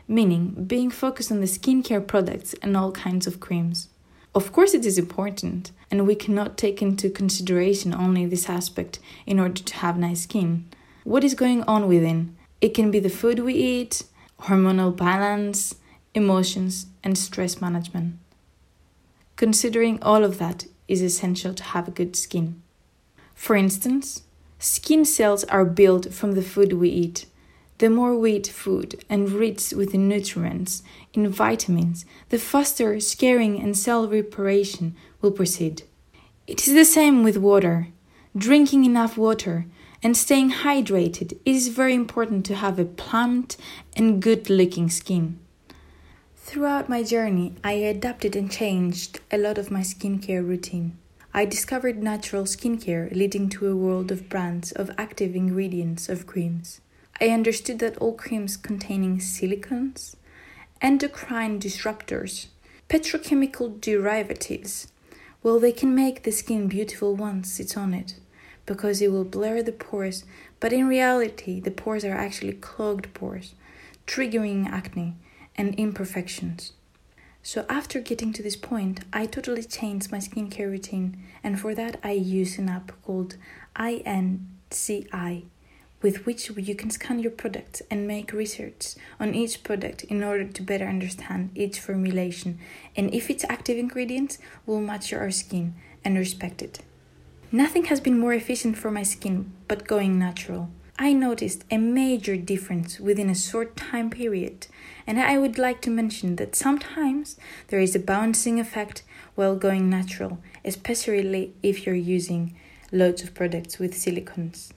meaning 0.07 0.65
being 0.65 0.89
focused 0.89 1.31
on 1.31 1.39
the 1.39 1.45
skincare 1.45 2.05
products 2.05 2.55
and 2.62 2.75
all 2.75 2.91
kinds 2.91 3.27
of 3.27 3.39
creams. 3.39 3.89
Of 4.35 4.51
course, 4.51 4.73
it 4.73 4.85
is 4.85 4.97
important, 4.97 5.71
and 5.91 6.07
we 6.07 6.15
cannot 6.15 6.57
take 6.57 6.81
into 6.81 7.09
consideration 7.09 7.93
only 7.93 8.25
this 8.25 8.50
aspect 8.50 9.00
in 9.27 9.39
order 9.39 9.62
to 9.62 9.75
have 9.75 9.97
nice 9.97 10.21
skin. 10.21 10.65
What 11.03 11.23
is 11.23 11.35
going 11.35 11.62
on 11.63 11.88
within? 11.88 12.35
It 12.59 12.73
can 12.73 12.89
be 12.89 13.00
the 13.00 13.09
food 13.09 13.39
we 13.39 13.53
eat, 13.53 14.03
hormonal 14.39 14.95
balance, 14.95 15.75
emotions, 16.15 16.88
and 17.03 17.17
stress 17.17 17.60
management. 17.62 18.15
Considering 19.36 20.01
all 20.01 20.24
of 20.24 20.38
that 20.38 20.65
is 20.88 21.01
essential 21.01 21.53
to 21.53 21.63
have 21.63 21.88
a 21.88 21.91
good 21.91 22.15
skin. 22.15 22.62
For 23.33 23.55
instance, 23.55 24.24
skin 24.60 25.05
cells 25.05 25.43
are 25.45 25.65
built 25.65 26.13
from 26.13 26.33
the 26.33 26.41
food 26.41 26.74
we 26.74 26.89
eat. 26.89 27.25
the 27.79 27.89
more 27.89 28.15
we 28.15 28.33
eat 28.33 28.48
food 28.48 29.03
and 29.10 29.29
rich 29.31 29.72
with 29.72 29.93
nutrients, 29.93 30.83
in 31.13 31.27
vitamins, 31.27 32.05
the 32.29 32.38
faster 32.38 33.00
scarring 33.00 33.60
and 33.60 33.77
cell 33.77 34.07
reparation 34.07 34.95
will 35.22 35.31
proceed. 35.31 35.83
It 36.48 36.65
is 36.67 36.74
the 36.74 36.86
same 36.86 37.24
with 37.24 37.36
water. 37.38 37.89
Drinking 38.38 38.86
enough 38.86 39.17
water 39.17 39.65
and 40.01 40.15
staying 40.15 40.51
hydrated 40.51 41.38
is 41.45 41.67
very 41.69 41.93
important 41.93 42.45
to 42.45 42.55
have 42.55 42.79
a 42.79 42.86
plump 42.86 43.53
and 43.98 44.22
good 44.22 44.50
looking 44.50 44.89
skin. 44.89 45.39
Throughout 46.45 46.89
my 46.89 47.03
journey, 47.03 47.53
I 47.63 47.71
adapted 47.71 48.35
and 48.35 48.51
changed 48.51 49.21
a 49.31 49.38
lot 49.38 49.57
of 49.57 49.71
my 49.71 49.79
skincare 49.79 50.45
routine. 50.45 50.97
I 51.33 51.45
discovered 51.45 52.03
natural 52.03 52.43
skincare 52.43 53.09
leading 53.15 53.47
to 53.51 53.71
a 53.71 53.75
world 53.77 54.12
of 54.12 54.27
brands 54.27 54.73
of 54.73 54.91
active 54.97 55.38
ingredients 55.38 56.09
of 56.09 56.27
creams. 56.27 56.81
I 57.21 57.29
understood 57.29 57.79
that 57.79 57.97
all 57.97 58.12
creams 58.12 58.57
containing 58.57 59.19
silicones, 59.19 60.15
endocrine 60.81 61.62
disruptors, 61.62 62.47
petrochemical 62.89 63.79
derivatives, 63.79 64.91
well, 65.43 65.62
they 65.62 65.71
can 65.71 65.95
make 65.95 66.23
the 66.23 66.31
skin 66.31 66.67
beautiful 66.67 67.15
once 67.15 67.57
it's 67.62 67.77
on 67.77 67.93
it, 67.93 68.15
because 68.65 69.01
it 69.01 69.13
will 69.13 69.23
blur 69.23 69.63
the 69.63 69.71
pores, 69.71 70.25
but 70.59 70.73
in 70.73 70.89
reality, 70.89 71.62
the 71.62 71.71
pores 71.71 72.03
are 72.03 72.13
actually 72.13 72.53
clogged 72.53 73.13
pores, 73.13 73.55
triggering 74.05 74.67
acne 74.67 75.15
and 75.55 75.75
imperfections. 75.75 76.74
So, 77.41 77.65
after 77.67 78.00
getting 78.00 78.31
to 78.33 78.43
this 78.43 78.55
point, 78.55 79.01
I 79.12 79.25
totally 79.25 79.63
changed 79.63 80.12
my 80.12 80.19
skincare 80.19 80.72
routine, 80.72 81.22
and 81.43 81.60
for 81.60 81.75
that, 81.75 82.00
I 82.01 82.12
use 82.12 82.57
an 82.57 82.69
app 82.69 82.93
called 83.03 83.36
INCI 83.75 85.43
with 86.03 86.25
which 86.25 86.50
you 86.50 86.75
can 86.75 86.89
scan 86.89 87.17
your 87.17 87.31
products 87.31 87.81
and 87.89 88.05
make 88.05 88.33
research 88.33 88.95
on 89.19 89.33
each 89.33 89.63
product 89.63 90.03
in 90.03 90.22
order 90.24 90.45
to 90.45 90.62
better 90.62 90.86
understand 90.86 91.50
each 91.55 91.79
formulation 91.79 92.60
and 92.95 93.12
if 93.13 93.29
its 93.29 93.45
active 93.48 93.77
ingredients 93.77 94.38
will 94.65 94.81
match 94.81 95.12
your 95.12 95.31
skin 95.31 95.74
and 96.03 96.17
respect 96.17 96.62
it. 96.62 96.79
Nothing 97.51 97.86
has 97.86 98.01
been 98.01 98.19
more 98.19 98.33
efficient 98.33 98.77
for 98.77 98.91
my 98.91 99.03
skin 99.03 99.53
but 99.67 99.88
going 99.88 100.19
natural. 100.19 100.69
I 100.97 101.12
noticed 101.12 101.63
a 101.71 101.77
major 101.77 102.38
difference 102.38 103.00
within 103.00 103.29
a 103.29 103.35
short 103.35 103.75
time 103.75 104.12
period, 104.12 104.67
and 105.07 105.19
I 105.19 105.39
would 105.39 105.57
like 105.57 105.81
to 105.81 105.89
mention 105.89 106.35
that 106.35 106.55
sometimes 106.55 107.35
there 107.69 107.79
is 107.79 107.95
a 107.95 108.00
bouncing 108.00 108.59
effect 108.59 109.01
while 109.33 109.55
going 109.55 109.89
natural, 109.89 110.38
especially 110.63 111.53
if 111.63 111.85
you're 111.85 111.95
using 111.95 112.55
loads 112.91 113.23
of 113.23 113.33
products 113.33 113.79
with 113.79 113.95
silicones. 113.95 114.71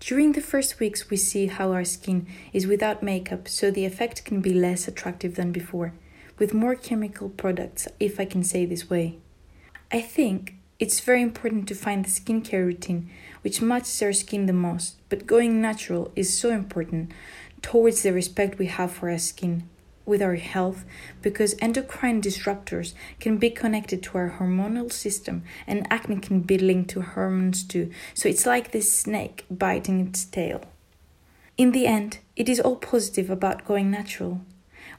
During 0.00 0.32
the 0.32 0.40
first 0.40 0.80
weeks, 0.80 1.08
we 1.08 1.16
see 1.16 1.46
how 1.46 1.70
our 1.70 1.84
skin 1.84 2.26
is 2.52 2.66
without 2.66 3.02
makeup, 3.02 3.46
so 3.46 3.70
the 3.70 3.84
effect 3.84 4.24
can 4.24 4.40
be 4.40 4.52
less 4.52 4.88
attractive 4.88 5.36
than 5.36 5.52
before, 5.52 5.94
with 6.36 6.52
more 6.52 6.74
chemical 6.74 7.28
products, 7.28 7.86
if 8.00 8.18
I 8.18 8.24
can 8.24 8.42
say 8.42 8.66
this 8.66 8.90
way. 8.90 9.18
I 9.92 10.00
think 10.00 10.56
it's 10.84 11.00
very 11.00 11.22
important 11.22 11.66
to 11.66 11.74
find 11.74 12.04
the 12.04 12.10
skincare 12.10 12.66
routine 12.66 13.08
which 13.40 13.62
matches 13.62 14.02
our 14.02 14.12
skin 14.12 14.44
the 14.44 14.52
most, 14.52 14.96
but 15.08 15.26
going 15.26 15.58
natural 15.58 16.12
is 16.14 16.38
so 16.38 16.50
important 16.50 17.10
towards 17.62 18.02
the 18.02 18.12
respect 18.12 18.58
we 18.58 18.66
have 18.66 18.92
for 18.92 19.08
our 19.08 19.16
skin 19.16 19.66
with 20.04 20.20
our 20.20 20.34
health 20.34 20.84
because 21.22 21.54
endocrine 21.58 22.20
disruptors 22.20 22.92
can 23.18 23.38
be 23.38 23.48
connected 23.48 24.02
to 24.02 24.18
our 24.18 24.36
hormonal 24.38 24.92
system 24.92 25.42
and 25.66 25.86
acne 25.90 26.20
can 26.20 26.40
be 26.40 26.58
linked 26.58 26.90
to 26.90 27.00
hormones 27.00 27.64
too. 27.64 27.90
So 28.12 28.28
it's 28.28 28.44
like 28.44 28.70
this 28.70 28.94
snake 28.94 29.46
biting 29.50 30.06
its 30.06 30.26
tail. 30.26 30.60
In 31.56 31.72
the 31.72 31.86
end, 31.86 32.18
it 32.36 32.46
is 32.46 32.60
all 32.60 32.76
positive 32.76 33.30
about 33.30 33.64
going 33.64 33.90
natural. 33.90 34.42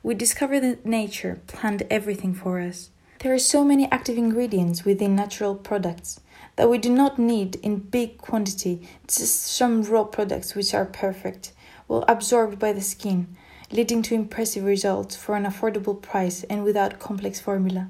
We 0.01 0.15
discover 0.15 0.59
that 0.61 0.83
nature 0.83 1.41
planned 1.45 1.83
everything 1.91 2.33
for 2.33 2.59
us. 2.59 2.89
There 3.19 3.33
are 3.33 3.39
so 3.39 3.63
many 3.63 3.89
active 3.91 4.17
ingredients 4.17 4.85
within 4.85 5.15
natural 5.15 5.55
products 5.55 6.19
that 6.57 6.69
we 6.69 6.77
do 6.77 6.89
not 6.89 7.17
need 7.17 7.55
in 7.57 7.77
big 7.77 8.17
quantity, 8.17 8.87
just 9.07 9.43
some 9.43 9.83
raw 9.83 10.03
products 10.03 10.55
which 10.55 10.73
are 10.73 10.85
perfect, 10.85 11.53
well 11.87 12.05
absorbed 12.07 12.59
by 12.59 12.73
the 12.73 12.81
skin 12.81 13.35
leading 13.71 14.01
to 14.03 14.15
impressive 14.15 14.63
results 14.63 15.15
for 15.15 15.35
an 15.35 15.43
affordable 15.43 15.99
price 15.99 16.43
and 16.43 16.63
without 16.63 16.99
complex 16.99 17.39
formula. 17.39 17.89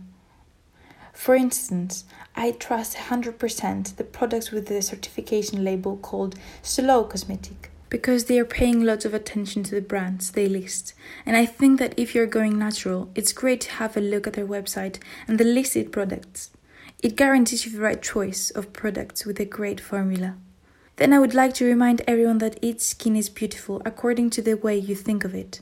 For 1.14 1.36
instance, 1.36 2.06
I 2.36 2.52
trust 2.52 2.98
100% 2.98 3.96
the 3.96 4.04
products 4.04 4.52
with 4.52 4.68
the 4.68 4.82
certification 4.82 5.64
label 5.64 5.98
called 5.98 6.36
Slow 6.62 7.06
Cosmetic 7.06 7.72
because 7.90 8.26
they 8.26 8.40
are 8.40 8.46
paying 8.46 8.84
lots 8.84 9.06
of 9.06 9.14
attention 9.14 9.64
to 9.64 9.76
the 9.76 9.82
brands 9.82 10.32
they 10.32 10.48
list. 10.48 10.94
And 11.26 11.36
I 11.36 11.46
think 11.46 11.80
that 11.80 11.98
if 11.98 12.16
you're 12.16 12.26
going 12.26 12.58
natural, 12.58 13.10
it's 13.16 13.34
great 13.34 13.62
to 13.62 13.72
have 13.72 13.96
a 13.96 14.02
look 14.02 14.28
at 14.28 14.34
their 14.34 14.48
website 14.48 15.00
and 15.28 15.40
the 15.40 15.44
listed 15.44 15.92
products. 15.92 16.52
It 17.02 17.16
guarantees 17.16 17.66
you 17.66 17.72
the 17.72 17.82
right 17.82 18.02
choice 18.02 18.50
of 18.50 18.74
products 18.74 19.26
with 19.26 19.40
a 19.40 19.46
great 19.46 19.80
formula. 19.80 20.36
Then 20.96 21.14
I 21.14 21.20
would 21.20 21.34
like 21.34 21.54
to 21.56 21.66
remind 21.66 22.02
everyone 22.08 22.38
that 22.40 22.58
each 22.62 22.82
skin 22.82 23.16
is 23.16 23.30
beautiful 23.30 23.82
according 23.86 24.30
to 24.32 24.42
the 24.42 24.56
way 24.56 24.78
you 24.78 24.96
think 24.96 25.24
of 25.24 25.36
it. 25.36 25.62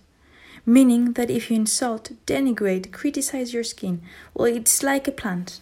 Meaning 0.66 1.14
that 1.14 1.30
if 1.30 1.50
you 1.50 1.58
insult, 1.58 2.12
denigrate, 2.26 2.92
criticize 2.92 3.54
your 3.54 3.64
skin, 3.64 4.02
well, 4.34 4.46
it's 4.46 4.84
like 4.84 5.08
a 5.08 5.12
plant. 5.12 5.60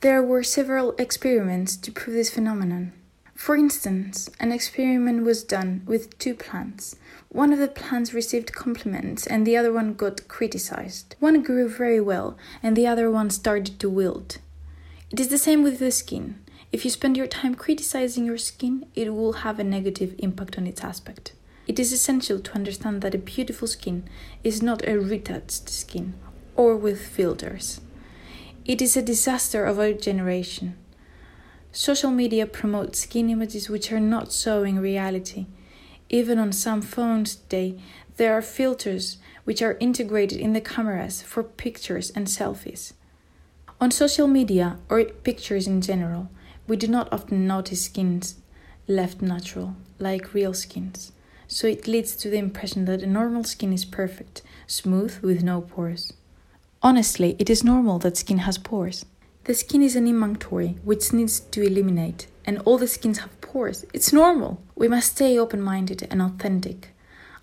There 0.00 0.22
were 0.22 0.42
several 0.42 0.94
experiments 0.98 1.76
to 1.76 1.92
prove 1.92 2.16
this 2.16 2.34
phenomenon. 2.34 2.92
For 3.42 3.56
instance, 3.56 4.30
an 4.38 4.52
experiment 4.52 5.24
was 5.24 5.42
done 5.42 5.82
with 5.84 6.16
two 6.20 6.32
plants. 6.32 6.94
One 7.28 7.52
of 7.52 7.58
the 7.58 7.66
plants 7.66 8.14
received 8.14 8.52
compliments 8.52 9.26
and 9.26 9.44
the 9.44 9.56
other 9.56 9.72
one 9.72 9.94
got 9.94 10.28
criticized. 10.28 11.16
One 11.18 11.42
grew 11.42 11.68
very 11.68 12.00
well 12.00 12.38
and 12.62 12.76
the 12.76 12.86
other 12.86 13.10
one 13.10 13.30
started 13.30 13.80
to 13.80 13.90
wilt. 13.90 14.38
It 15.10 15.18
is 15.18 15.26
the 15.26 15.38
same 15.38 15.64
with 15.64 15.80
the 15.80 15.90
skin. 15.90 16.38
If 16.70 16.84
you 16.84 16.90
spend 16.92 17.16
your 17.16 17.26
time 17.26 17.56
criticizing 17.56 18.24
your 18.24 18.38
skin, 18.38 18.86
it 18.94 19.12
will 19.12 19.32
have 19.32 19.58
a 19.58 19.64
negative 19.64 20.14
impact 20.18 20.56
on 20.56 20.68
its 20.68 20.84
aspect. 20.84 21.32
It 21.66 21.80
is 21.80 21.92
essential 21.92 22.38
to 22.38 22.54
understand 22.54 23.02
that 23.02 23.16
a 23.16 23.18
beautiful 23.18 23.66
skin 23.66 24.08
is 24.44 24.62
not 24.62 24.86
a 24.86 25.00
retouched 25.00 25.68
skin 25.68 26.14
or 26.54 26.76
with 26.76 27.04
filters. 27.04 27.80
It 28.64 28.80
is 28.80 28.96
a 28.96 29.02
disaster 29.02 29.64
of 29.64 29.80
our 29.80 29.94
generation. 29.94 30.76
Social 31.74 32.10
media 32.10 32.46
promotes 32.46 33.00
skin 33.00 33.30
images 33.30 33.70
which 33.70 33.90
are 33.90 33.98
not 33.98 34.30
showing 34.30 34.78
reality. 34.78 35.46
Even 36.10 36.38
on 36.38 36.52
some 36.52 36.82
phones 36.82 37.36
today, 37.36 37.78
there 38.18 38.34
are 38.34 38.42
filters 38.42 39.16
which 39.44 39.62
are 39.62 39.78
integrated 39.80 40.38
in 40.38 40.52
the 40.52 40.60
cameras 40.60 41.22
for 41.22 41.42
pictures 41.42 42.10
and 42.10 42.26
selfies. 42.26 42.92
On 43.80 43.90
social 43.90 44.28
media 44.28 44.78
or 44.90 45.02
pictures 45.02 45.66
in 45.66 45.80
general, 45.80 46.28
we 46.68 46.76
do 46.76 46.86
not 46.86 47.10
often 47.10 47.46
notice 47.46 47.86
skins 47.86 48.36
left 48.86 49.22
natural, 49.22 49.74
like 49.98 50.34
real 50.34 50.52
skins, 50.52 51.12
so 51.48 51.66
it 51.66 51.88
leads 51.88 52.14
to 52.16 52.28
the 52.28 52.36
impression 52.36 52.84
that 52.84 53.02
a 53.02 53.06
normal 53.06 53.44
skin 53.44 53.72
is 53.72 53.86
perfect, 53.86 54.42
smooth, 54.66 55.18
with 55.22 55.42
no 55.42 55.62
pores. 55.62 56.12
Honestly, 56.82 57.34
it 57.38 57.48
is 57.48 57.64
normal 57.64 57.98
that 58.00 58.18
skin 58.18 58.38
has 58.38 58.58
pores. 58.58 59.06
The 59.44 59.54
skin 59.54 59.82
is 59.82 59.96
an 59.96 60.06
inventory 60.06 60.76
which 60.84 61.12
needs 61.12 61.40
to 61.40 61.62
eliminate, 61.62 62.28
and 62.44 62.60
all 62.64 62.78
the 62.78 62.86
skins 62.86 63.18
have 63.18 63.40
pores. 63.40 63.84
It's 63.92 64.12
normal. 64.12 64.62
We 64.76 64.86
must 64.86 65.16
stay 65.16 65.36
open 65.36 65.60
minded 65.60 66.06
and 66.12 66.22
authentic. 66.22 66.90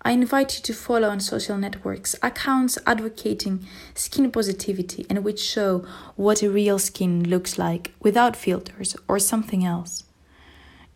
I 0.00 0.12
invite 0.12 0.56
you 0.56 0.62
to 0.62 0.72
follow 0.72 1.10
on 1.10 1.20
social 1.20 1.58
networks 1.58 2.16
accounts 2.22 2.78
advocating 2.86 3.66
skin 3.94 4.30
positivity 4.30 5.04
and 5.10 5.22
which 5.22 5.40
show 5.40 5.84
what 6.16 6.42
a 6.42 6.48
real 6.50 6.78
skin 6.78 7.28
looks 7.28 7.58
like 7.58 7.92
without 8.00 8.34
filters 8.34 8.96
or 9.06 9.18
something 9.18 9.62
else. 9.62 10.04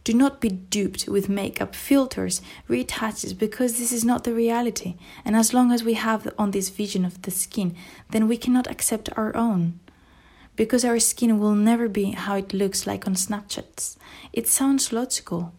Do 0.05 0.15
not 0.15 0.41
be 0.41 0.49
duped 0.49 1.07
with 1.07 1.29
makeup 1.29 1.75
filters, 1.75 2.41
retouches, 2.67 3.39
because 3.39 3.79
this 3.79 3.93
is 3.93 4.07
not 4.07 4.25
the 4.25 4.33
reality. 4.33 4.97
And 5.23 5.37
as 5.37 5.53
long 5.53 5.71
as 5.71 5.85
we 5.85 5.95
have 5.95 6.33
on 6.39 6.53
this 6.53 6.71
vision 6.71 7.05
of 7.05 7.21
the 7.23 7.31
skin, 7.31 7.77
then 8.11 8.27
we 8.27 8.39
cannot 8.39 8.71
accept 8.71 9.11
our 9.19 9.37
own. 9.37 9.81
Because 10.57 10.85
our 10.85 11.01
skin 11.01 11.39
will 11.39 11.55
never 11.55 11.89
be 11.89 12.13
how 12.13 12.37
it 12.37 12.55
looks 12.55 12.87
like 12.87 13.07
on 13.07 13.15
Snapchats. 13.15 13.97
It 14.33 14.47
sounds 14.47 14.93
logical. 14.93 15.53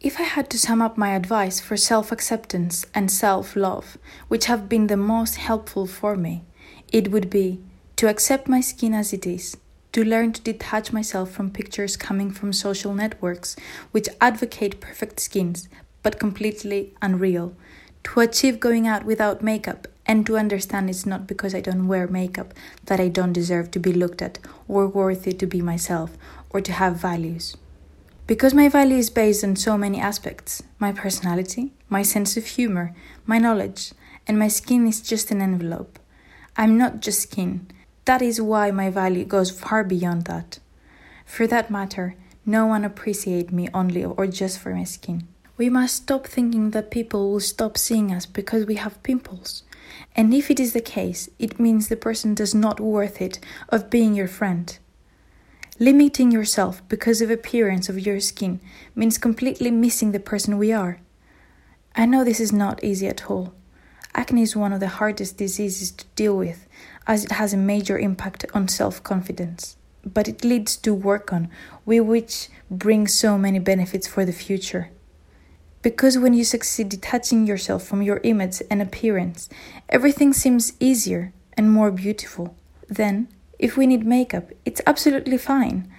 If 0.00 0.18
I 0.18 0.24
had 0.24 0.48
to 0.50 0.58
sum 0.58 0.80
up 0.80 0.96
my 0.96 1.10
advice 1.14 1.60
for 1.60 1.76
self 1.76 2.10
acceptance 2.10 2.86
and 2.94 3.10
self 3.10 3.54
love, 3.54 3.98
which 4.28 4.46
have 4.46 4.68
been 4.68 4.86
the 4.86 4.96
most 4.96 5.36
helpful 5.36 5.86
for 5.86 6.16
me, 6.16 6.42
it 6.90 7.10
would 7.12 7.28
be 7.28 7.60
to 7.96 8.08
accept 8.08 8.48
my 8.48 8.60
skin 8.60 8.94
as 8.94 9.12
it 9.12 9.26
is, 9.26 9.58
to 9.92 10.02
learn 10.02 10.32
to 10.32 10.40
detach 10.40 10.92
myself 10.92 11.30
from 11.30 11.50
pictures 11.50 11.96
coming 11.96 12.30
from 12.30 12.52
social 12.52 12.94
networks 12.94 13.56
which 13.90 14.08
advocate 14.20 14.80
perfect 14.80 15.20
skins 15.20 15.68
but 16.02 16.18
completely 16.18 16.94
unreal, 17.02 17.54
to 18.02 18.20
achieve 18.20 18.58
going 18.58 18.86
out 18.86 19.04
without 19.04 19.42
makeup 19.42 19.86
and 20.06 20.26
to 20.26 20.36
understand 20.36 20.90
it's 20.90 21.06
not 21.06 21.26
because 21.26 21.54
I 21.54 21.60
don't 21.60 21.88
wear 21.88 22.06
makeup 22.08 22.54
that 22.86 23.00
I 23.00 23.08
don't 23.08 23.32
deserve 23.32 23.70
to 23.72 23.78
be 23.78 23.92
looked 23.92 24.22
at 24.22 24.38
or 24.68 24.88
worthy 24.88 25.32
to 25.32 25.46
be 25.46 25.62
myself 25.62 26.16
or 26.50 26.60
to 26.60 26.72
have 26.72 26.96
values 26.96 27.56
Because 28.30 28.54
my 28.54 28.68
value 28.68 28.96
is 28.96 29.10
based 29.10 29.42
on 29.42 29.56
so 29.56 29.76
many 29.76 30.00
aspects 30.00 30.62
my 30.78 30.92
personality, 30.92 31.72
my 31.88 32.02
sense 32.02 32.36
of 32.36 32.46
humor, 32.46 32.94
my 33.26 33.38
knowledge, 33.38 33.92
and 34.24 34.38
my 34.38 34.46
skin 34.46 34.86
is 34.86 35.00
just 35.02 35.32
an 35.32 35.42
envelope. 35.42 35.98
I'm 36.56 36.78
not 36.78 37.00
just 37.00 37.22
skin. 37.22 37.66
That 38.04 38.22
is 38.22 38.40
why 38.40 38.70
my 38.70 38.88
value 38.88 39.24
goes 39.24 39.50
far 39.50 39.82
beyond 39.82 40.26
that. 40.26 40.60
For 41.26 41.48
that 41.48 41.72
matter, 41.72 42.14
no 42.46 42.66
one 42.66 42.84
appreciates 42.84 43.50
me 43.50 43.68
only 43.74 44.04
or 44.04 44.26
just 44.28 44.60
for 44.60 44.72
my 44.72 44.84
skin. 44.84 45.26
We 45.56 45.68
must 45.68 45.96
stop 45.96 46.28
thinking 46.28 46.70
that 46.70 46.92
people 46.92 47.32
will 47.32 47.40
stop 47.40 47.76
seeing 47.76 48.14
us 48.14 48.26
because 48.26 48.64
we 48.64 48.76
have 48.76 49.02
pimples. 49.02 49.64
And 50.14 50.34
if 50.34 50.50
it 50.50 50.60
is 50.60 50.72
the 50.72 50.80
case, 50.80 51.28
it 51.38 51.60
means 51.60 51.88
the 51.88 51.96
person 51.96 52.34
does 52.34 52.54
not 52.54 52.80
worth 52.80 53.20
it 53.20 53.40
of 53.68 53.90
being 53.90 54.14
your 54.14 54.28
friend. 54.28 54.78
Limiting 55.78 56.30
yourself 56.30 56.86
because 56.88 57.22
of 57.22 57.30
appearance 57.30 57.88
of 57.88 58.06
your 58.06 58.20
skin 58.20 58.60
means 58.94 59.16
completely 59.16 59.70
missing 59.70 60.12
the 60.12 60.20
person 60.20 60.58
we 60.58 60.72
are. 60.72 61.00
I 61.96 62.06
know 62.06 62.22
this 62.22 62.40
is 62.40 62.52
not 62.52 62.84
easy 62.84 63.08
at 63.08 63.30
all. 63.30 63.54
Acne 64.14 64.42
is 64.42 64.54
one 64.54 64.72
of 64.72 64.80
the 64.80 64.88
hardest 64.88 65.38
diseases 65.38 65.90
to 65.92 66.04
deal 66.16 66.36
with 66.36 66.66
as 67.06 67.24
it 67.24 67.32
has 67.32 67.52
a 67.54 67.56
major 67.56 67.98
impact 67.98 68.44
on 68.52 68.68
self-confidence, 68.68 69.76
but 70.04 70.28
it 70.28 70.44
leads 70.44 70.76
to 70.76 70.92
work 70.92 71.32
on 71.32 71.48
which 71.84 72.48
brings 72.70 73.14
so 73.14 73.38
many 73.38 73.58
benefits 73.58 74.06
for 74.06 74.24
the 74.24 74.32
future. 74.32 74.90
Because 75.82 76.18
when 76.18 76.34
you 76.34 76.44
succeed 76.44 76.90
detaching 76.90 77.46
yourself 77.46 77.84
from 77.84 78.02
your 78.02 78.20
image 78.22 78.62
and 78.70 78.82
appearance, 78.82 79.48
everything 79.88 80.32
seems 80.34 80.74
easier 80.78 81.32
and 81.56 81.72
more 81.72 81.90
beautiful. 81.90 82.54
Then, 82.88 83.28
if 83.58 83.76
we 83.76 83.86
need 83.86 84.04
makeup, 84.06 84.50
it's 84.66 84.82
absolutely 84.86 85.38
fine. 85.38 85.90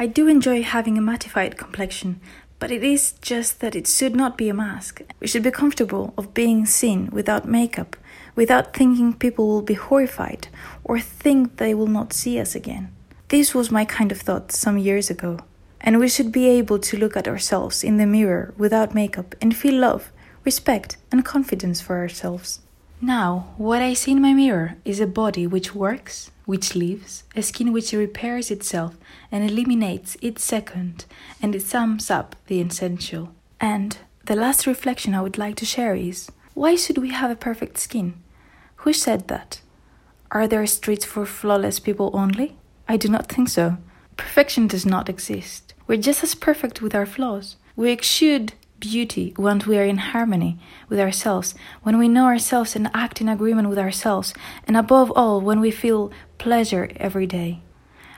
I 0.00 0.06
do 0.06 0.26
enjoy 0.26 0.62
having 0.62 0.98
a 0.98 1.00
mattified 1.00 1.56
complexion, 1.56 2.20
but 2.58 2.72
it 2.72 2.82
is 2.82 3.12
just 3.20 3.60
that 3.60 3.76
it 3.76 3.86
should 3.86 4.16
not 4.16 4.36
be 4.36 4.48
a 4.48 4.54
mask. 4.54 5.02
We 5.20 5.28
should 5.28 5.44
be 5.44 5.52
comfortable 5.52 6.12
of 6.18 6.34
being 6.34 6.66
seen 6.66 7.08
without 7.12 7.48
makeup, 7.48 7.96
without 8.34 8.74
thinking 8.74 9.12
people 9.12 9.46
will 9.46 9.62
be 9.62 9.74
horrified 9.74 10.48
or 10.82 10.98
think 10.98 11.56
they 11.56 11.72
will 11.72 11.86
not 11.86 12.12
see 12.12 12.40
us 12.40 12.56
again. 12.56 12.92
This 13.28 13.54
was 13.54 13.70
my 13.70 13.84
kind 13.84 14.10
of 14.10 14.20
thought 14.20 14.50
some 14.50 14.78
years 14.78 15.08
ago 15.10 15.38
and 15.80 15.98
we 15.98 16.08
should 16.08 16.32
be 16.32 16.48
able 16.48 16.78
to 16.78 16.96
look 16.96 17.16
at 17.16 17.28
ourselves 17.28 17.84
in 17.84 17.96
the 17.96 18.06
mirror 18.06 18.54
without 18.56 18.94
makeup 18.94 19.34
and 19.40 19.56
feel 19.56 19.74
love, 19.80 20.10
respect, 20.44 20.96
and 21.12 21.24
confidence 21.24 21.80
for 21.80 21.96
ourselves. 21.96 22.60
Now, 23.00 23.54
what 23.58 23.80
I 23.80 23.94
see 23.94 24.12
in 24.12 24.20
my 24.20 24.32
mirror 24.32 24.76
is 24.84 24.98
a 24.98 25.06
body 25.06 25.46
which 25.46 25.74
works, 25.74 26.32
which 26.46 26.74
lives, 26.74 27.22
a 27.36 27.42
skin 27.42 27.72
which 27.72 27.92
repairs 27.92 28.50
itself 28.50 28.96
and 29.30 29.48
eliminates 29.48 30.16
each 30.20 30.38
second, 30.38 31.04
and 31.40 31.54
it 31.54 31.62
sums 31.62 32.10
up 32.10 32.34
the 32.48 32.60
essential. 32.60 33.30
And 33.60 33.96
the 34.24 34.34
last 34.34 34.66
reflection 34.66 35.14
I 35.14 35.22
would 35.22 35.38
like 35.38 35.54
to 35.56 35.64
share 35.64 35.94
is 35.94 36.30
why 36.54 36.74
should 36.74 36.98
we 36.98 37.10
have 37.10 37.30
a 37.30 37.36
perfect 37.36 37.78
skin? 37.78 38.14
Who 38.82 38.92
said 38.92 39.28
that? 39.28 39.60
Are 40.30 40.48
there 40.48 40.66
streets 40.66 41.04
for 41.04 41.24
flawless 41.24 41.78
people 41.78 42.10
only? 42.12 42.56
I 42.88 42.96
do 42.96 43.08
not 43.08 43.28
think 43.28 43.48
so. 43.48 43.76
Perfection 44.16 44.66
does 44.66 44.84
not 44.84 45.08
exist. 45.08 45.67
We're 45.88 45.96
just 45.96 46.22
as 46.22 46.34
perfect 46.34 46.82
with 46.82 46.94
our 46.94 47.06
flaws. 47.06 47.56
We 47.74 47.90
exude 47.90 48.52
beauty 48.78 49.32
when 49.36 49.60
we 49.60 49.78
are 49.78 49.86
in 49.86 49.96
harmony 49.96 50.58
with 50.90 51.00
ourselves, 51.00 51.54
when 51.82 51.96
we 51.96 52.08
know 52.08 52.26
ourselves 52.26 52.76
and 52.76 52.90
act 52.92 53.22
in 53.22 53.28
agreement 53.30 53.70
with 53.70 53.78
ourselves, 53.78 54.34
and 54.66 54.76
above 54.76 55.10
all, 55.16 55.40
when 55.40 55.60
we 55.60 55.70
feel 55.70 56.12
pleasure 56.36 56.90
every 56.96 57.26
day. 57.26 57.62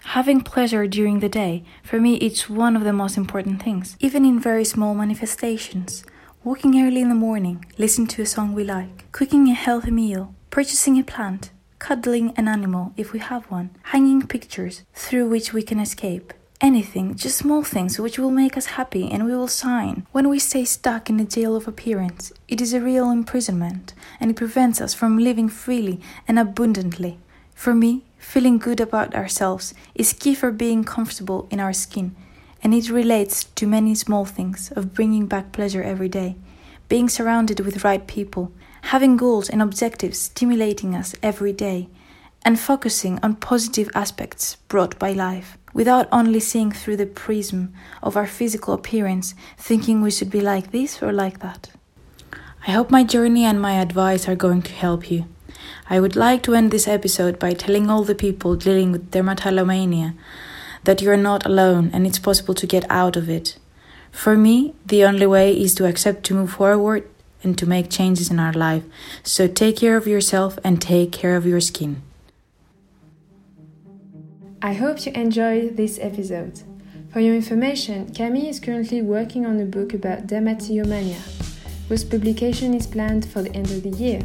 Having 0.02 0.40
pleasure 0.40 0.88
during 0.88 1.20
the 1.20 1.28
day, 1.28 1.62
for 1.84 2.00
me, 2.00 2.16
it's 2.16 2.50
one 2.50 2.74
of 2.74 2.82
the 2.82 2.92
most 2.92 3.16
important 3.16 3.62
things, 3.62 3.96
even 4.00 4.24
in 4.24 4.40
very 4.40 4.64
small 4.64 4.92
manifestations. 4.92 6.02
Walking 6.42 6.82
early 6.82 7.00
in 7.00 7.08
the 7.08 7.14
morning, 7.14 7.64
listening 7.78 8.08
to 8.08 8.22
a 8.22 8.26
song 8.26 8.52
we 8.52 8.64
like, 8.64 9.12
cooking 9.12 9.48
a 9.48 9.54
healthy 9.54 9.92
meal, 9.92 10.34
purchasing 10.50 10.98
a 10.98 11.04
plant, 11.04 11.52
cuddling 11.78 12.34
an 12.36 12.48
animal 12.48 12.92
if 12.96 13.12
we 13.12 13.20
have 13.20 13.44
one, 13.48 13.70
hanging 13.84 14.26
pictures 14.26 14.82
through 14.92 15.28
which 15.28 15.52
we 15.52 15.62
can 15.62 15.78
escape. 15.78 16.32
Anything, 16.62 17.14
just 17.14 17.38
small 17.38 17.62
things 17.62 17.98
which 17.98 18.18
will 18.18 18.30
make 18.30 18.54
us 18.54 18.66
happy 18.66 19.10
and 19.10 19.24
we 19.24 19.34
will 19.34 19.48
sign. 19.48 20.06
When 20.12 20.28
we 20.28 20.38
stay 20.38 20.66
stuck 20.66 21.08
in 21.08 21.16
the 21.16 21.24
jail 21.24 21.56
of 21.56 21.66
appearance, 21.66 22.34
it 22.48 22.60
is 22.60 22.74
a 22.74 22.82
real 22.82 23.10
imprisonment 23.10 23.94
and 24.20 24.30
it 24.30 24.36
prevents 24.36 24.78
us 24.78 24.92
from 24.92 25.16
living 25.16 25.48
freely 25.48 26.00
and 26.28 26.38
abundantly. 26.38 27.18
For 27.54 27.74
me, 27.74 28.04
feeling 28.18 28.58
good 28.58 28.78
about 28.78 29.14
ourselves 29.14 29.72
is 29.94 30.12
key 30.12 30.34
for 30.34 30.50
being 30.50 30.84
comfortable 30.84 31.48
in 31.50 31.60
our 31.60 31.72
skin 31.72 32.14
and 32.62 32.74
it 32.74 32.90
relates 32.90 33.44
to 33.44 33.66
many 33.66 33.94
small 33.94 34.26
things 34.26 34.70
of 34.72 34.92
bringing 34.92 35.26
back 35.26 35.52
pleasure 35.52 35.82
every 35.82 36.10
day, 36.10 36.36
being 36.90 37.08
surrounded 37.08 37.60
with 37.60 37.84
right 37.84 38.06
people, 38.06 38.52
having 38.82 39.16
goals 39.16 39.48
and 39.48 39.62
objectives 39.62 40.18
stimulating 40.18 40.94
us 40.94 41.14
every 41.22 41.54
day, 41.54 41.88
and 42.44 42.58
focusing 42.58 43.18
on 43.22 43.36
positive 43.36 43.88
aspects 43.94 44.56
brought 44.68 44.98
by 44.98 45.12
life, 45.12 45.58
without 45.72 46.08
only 46.10 46.40
seeing 46.40 46.72
through 46.72 46.96
the 46.96 47.06
prism 47.06 47.72
of 48.02 48.16
our 48.16 48.26
physical 48.26 48.74
appearance, 48.74 49.34
thinking 49.56 50.00
we 50.00 50.10
should 50.10 50.30
be 50.30 50.40
like 50.40 50.70
this 50.70 51.02
or 51.02 51.12
like 51.12 51.40
that. 51.40 51.70
I 52.66 52.72
hope 52.72 52.90
my 52.90 53.04
journey 53.04 53.44
and 53.44 53.60
my 53.60 53.80
advice 53.80 54.28
are 54.28 54.36
going 54.36 54.62
to 54.62 54.72
help 54.72 55.10
you. 55.10 55.26
I 55.88 56.00
would 56.00 56.16
like 56.16 56.42
to 56.44 56.54
end 56.54 56.70
this 56.70 56.88
episode 56.88 57.38
by 57.38 57.54
telling 57.54 57.90
all 57.90 58.04
the 58.04 58.14
people 58.14 58.56
dealing 58.56 58.92
with 58.92 59.10
dermatillomania 59.10 60.14
that 60.84 61.02
you 61.02 61.10
are 61.10 61.16
not 61.16 61.46
alone 61.46 61.90
and 61.92 62.06
it's 62.06 62.18
possible 62.18 62.54
to 62.54 62.66
get 62.66 62.84
out 62.90 63.16
of 63.16 63.28
it. 63.28 63.56
For 64.10 64.36
me, 64.36 64.74
the 64.84 65.04
only 65.04 65.26
way 65.26 65.52
is 65.52 65.74
to 65.76 65.86
accept 65.86 66.24
to 66.24 66.34
move 66.34 66.52
forward 66.52 67.08
and 67.42 67.56
to 67.58 67.66
make 67.66 67.90
changes 67.90 68.30
in 68.30 68.38
our 68.38 68.52
life. 68.52 68.82
So 69.22 69.46
take 69.46 69.76
care 69.76 69.96
of 69.96 70.06
yourself 70.06 70.58
and 70.64 70.80
take 70.80 71.12
care 71.12 71.36
of 71.36 71.46
your 71.46 71.60
skin. 71.60 72.02
I 74.62 74.74
hope 74.74 75.06
you 75.06 75.12
enjoyed 75.12 75.78
this 75.78 75.98
episode. 76.02 76.60
For 77.14 77.20
your 77.20 77.34
information, 77.34 78.12
Camille 78.12 78.50
is 78.50 78.60
currently 78.60 79.00
working 79.00 79.46
on 79.46 79.58
a 79.58 79.64
book 79.64 79.94
about 79.94 80.26
dermatillomania, 80.26 81.18
whose 81.88 82.04
publication 82.04 82.74
is 82.74 82.86
planned 82.86 83.24
for 83.24 83.40
the 83.40 83.54
end 83.54 83.70
of 83.70 83.82
the 83.82 83.88
year. 83.88 84.20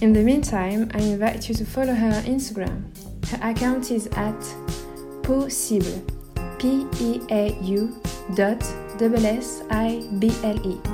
In 0.00 0.12
the 0.12 0.24
meantime, 0.24 0.90
I 0.92 0.98
invite 0.98 1.48
you 1.48 1.54
to 1.54 1.64
follow 1.64 1.94
her 1.94 2.08
on 2.08 2.24
Instagram. 2.24 2.82
Her 3.28 3.48
account 3.48 3.92
is 3.92 4.08
at 4.08 4.40
possible, 5.22 6.02
P 6.58 6.84
E 7.00 7.20
A 7.30 7.56
U 7.62 7.96
dot 8.34 8.60
S 9.00 9.62
I 9.70 10.04
B 10.18 10.32
L 10.42 10.66
E. 10.66 10.89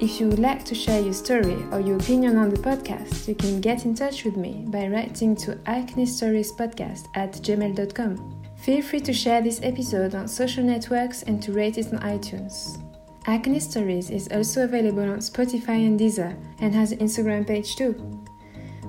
If 0.00 0.20
you 0.20 0.28
would 0.28 0.40
like 0.40 0.64
to 0.64 0.74
share 0.74 1.00
your 1.00 1.12
story 1.12 1.64
or 1.70 1.80
your 1.80 1.96
opinion 1.96 2.36
on 2.36 2.50
the 2.50 2.56
podcast, 2.56 3.28
you 3.28 3.34
can 3.34 3.60
get 3.60 3.84
in 3.84 3.94
touch 3.94 4.24
with 4.24 4.36
me 4.36 4.64
by 4.66 4.88
writing 4.88 5.36
to 5.36 5.56
acnestoriespodcast 5.66 7.06
at 7.14 7.32
gmail.com. 7.34 8.42
Feel 8.56 8.82
free 8.82 9.00
to 9.00 9.12
share 9.12 9.40
this 9.40 9.60
episode 9.62 10.14
on 10.14 10.26
social 10.26 10.64
networks 10.64 11.22
and 11.22 11.42
to 11.42 11.52
rate 11.52 11.78
it 11.78 11.92
on 11.92 12.00
iTunes. 12.00 12.80
Acne 13.26 13.60
Stories 13.60 14.10
is 14.10 14.28
also 14.32 14.64
available 14.64 15.08
on 15.08 15.18
Spotify 15.18 15.86
and 15.86 15.98
Deezer 15.98 16.36
and 16.58 16.74
has 16.74 16.92
an 16.92 16.98
Instagram 16.98 17.46
page 17.46 17.76
too. 17.76 17.94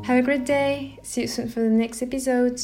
Have 0.03 0.17
a 0.17 0.21
great 0.21 0.45
day. 0.45 0.97
See 1.03 1.21
you 1.21 1.27
soon 1.27 1.49
for 1.49 1.61
the 1.61 1.69
next 1.69 2.01
episode. 2.01 2.59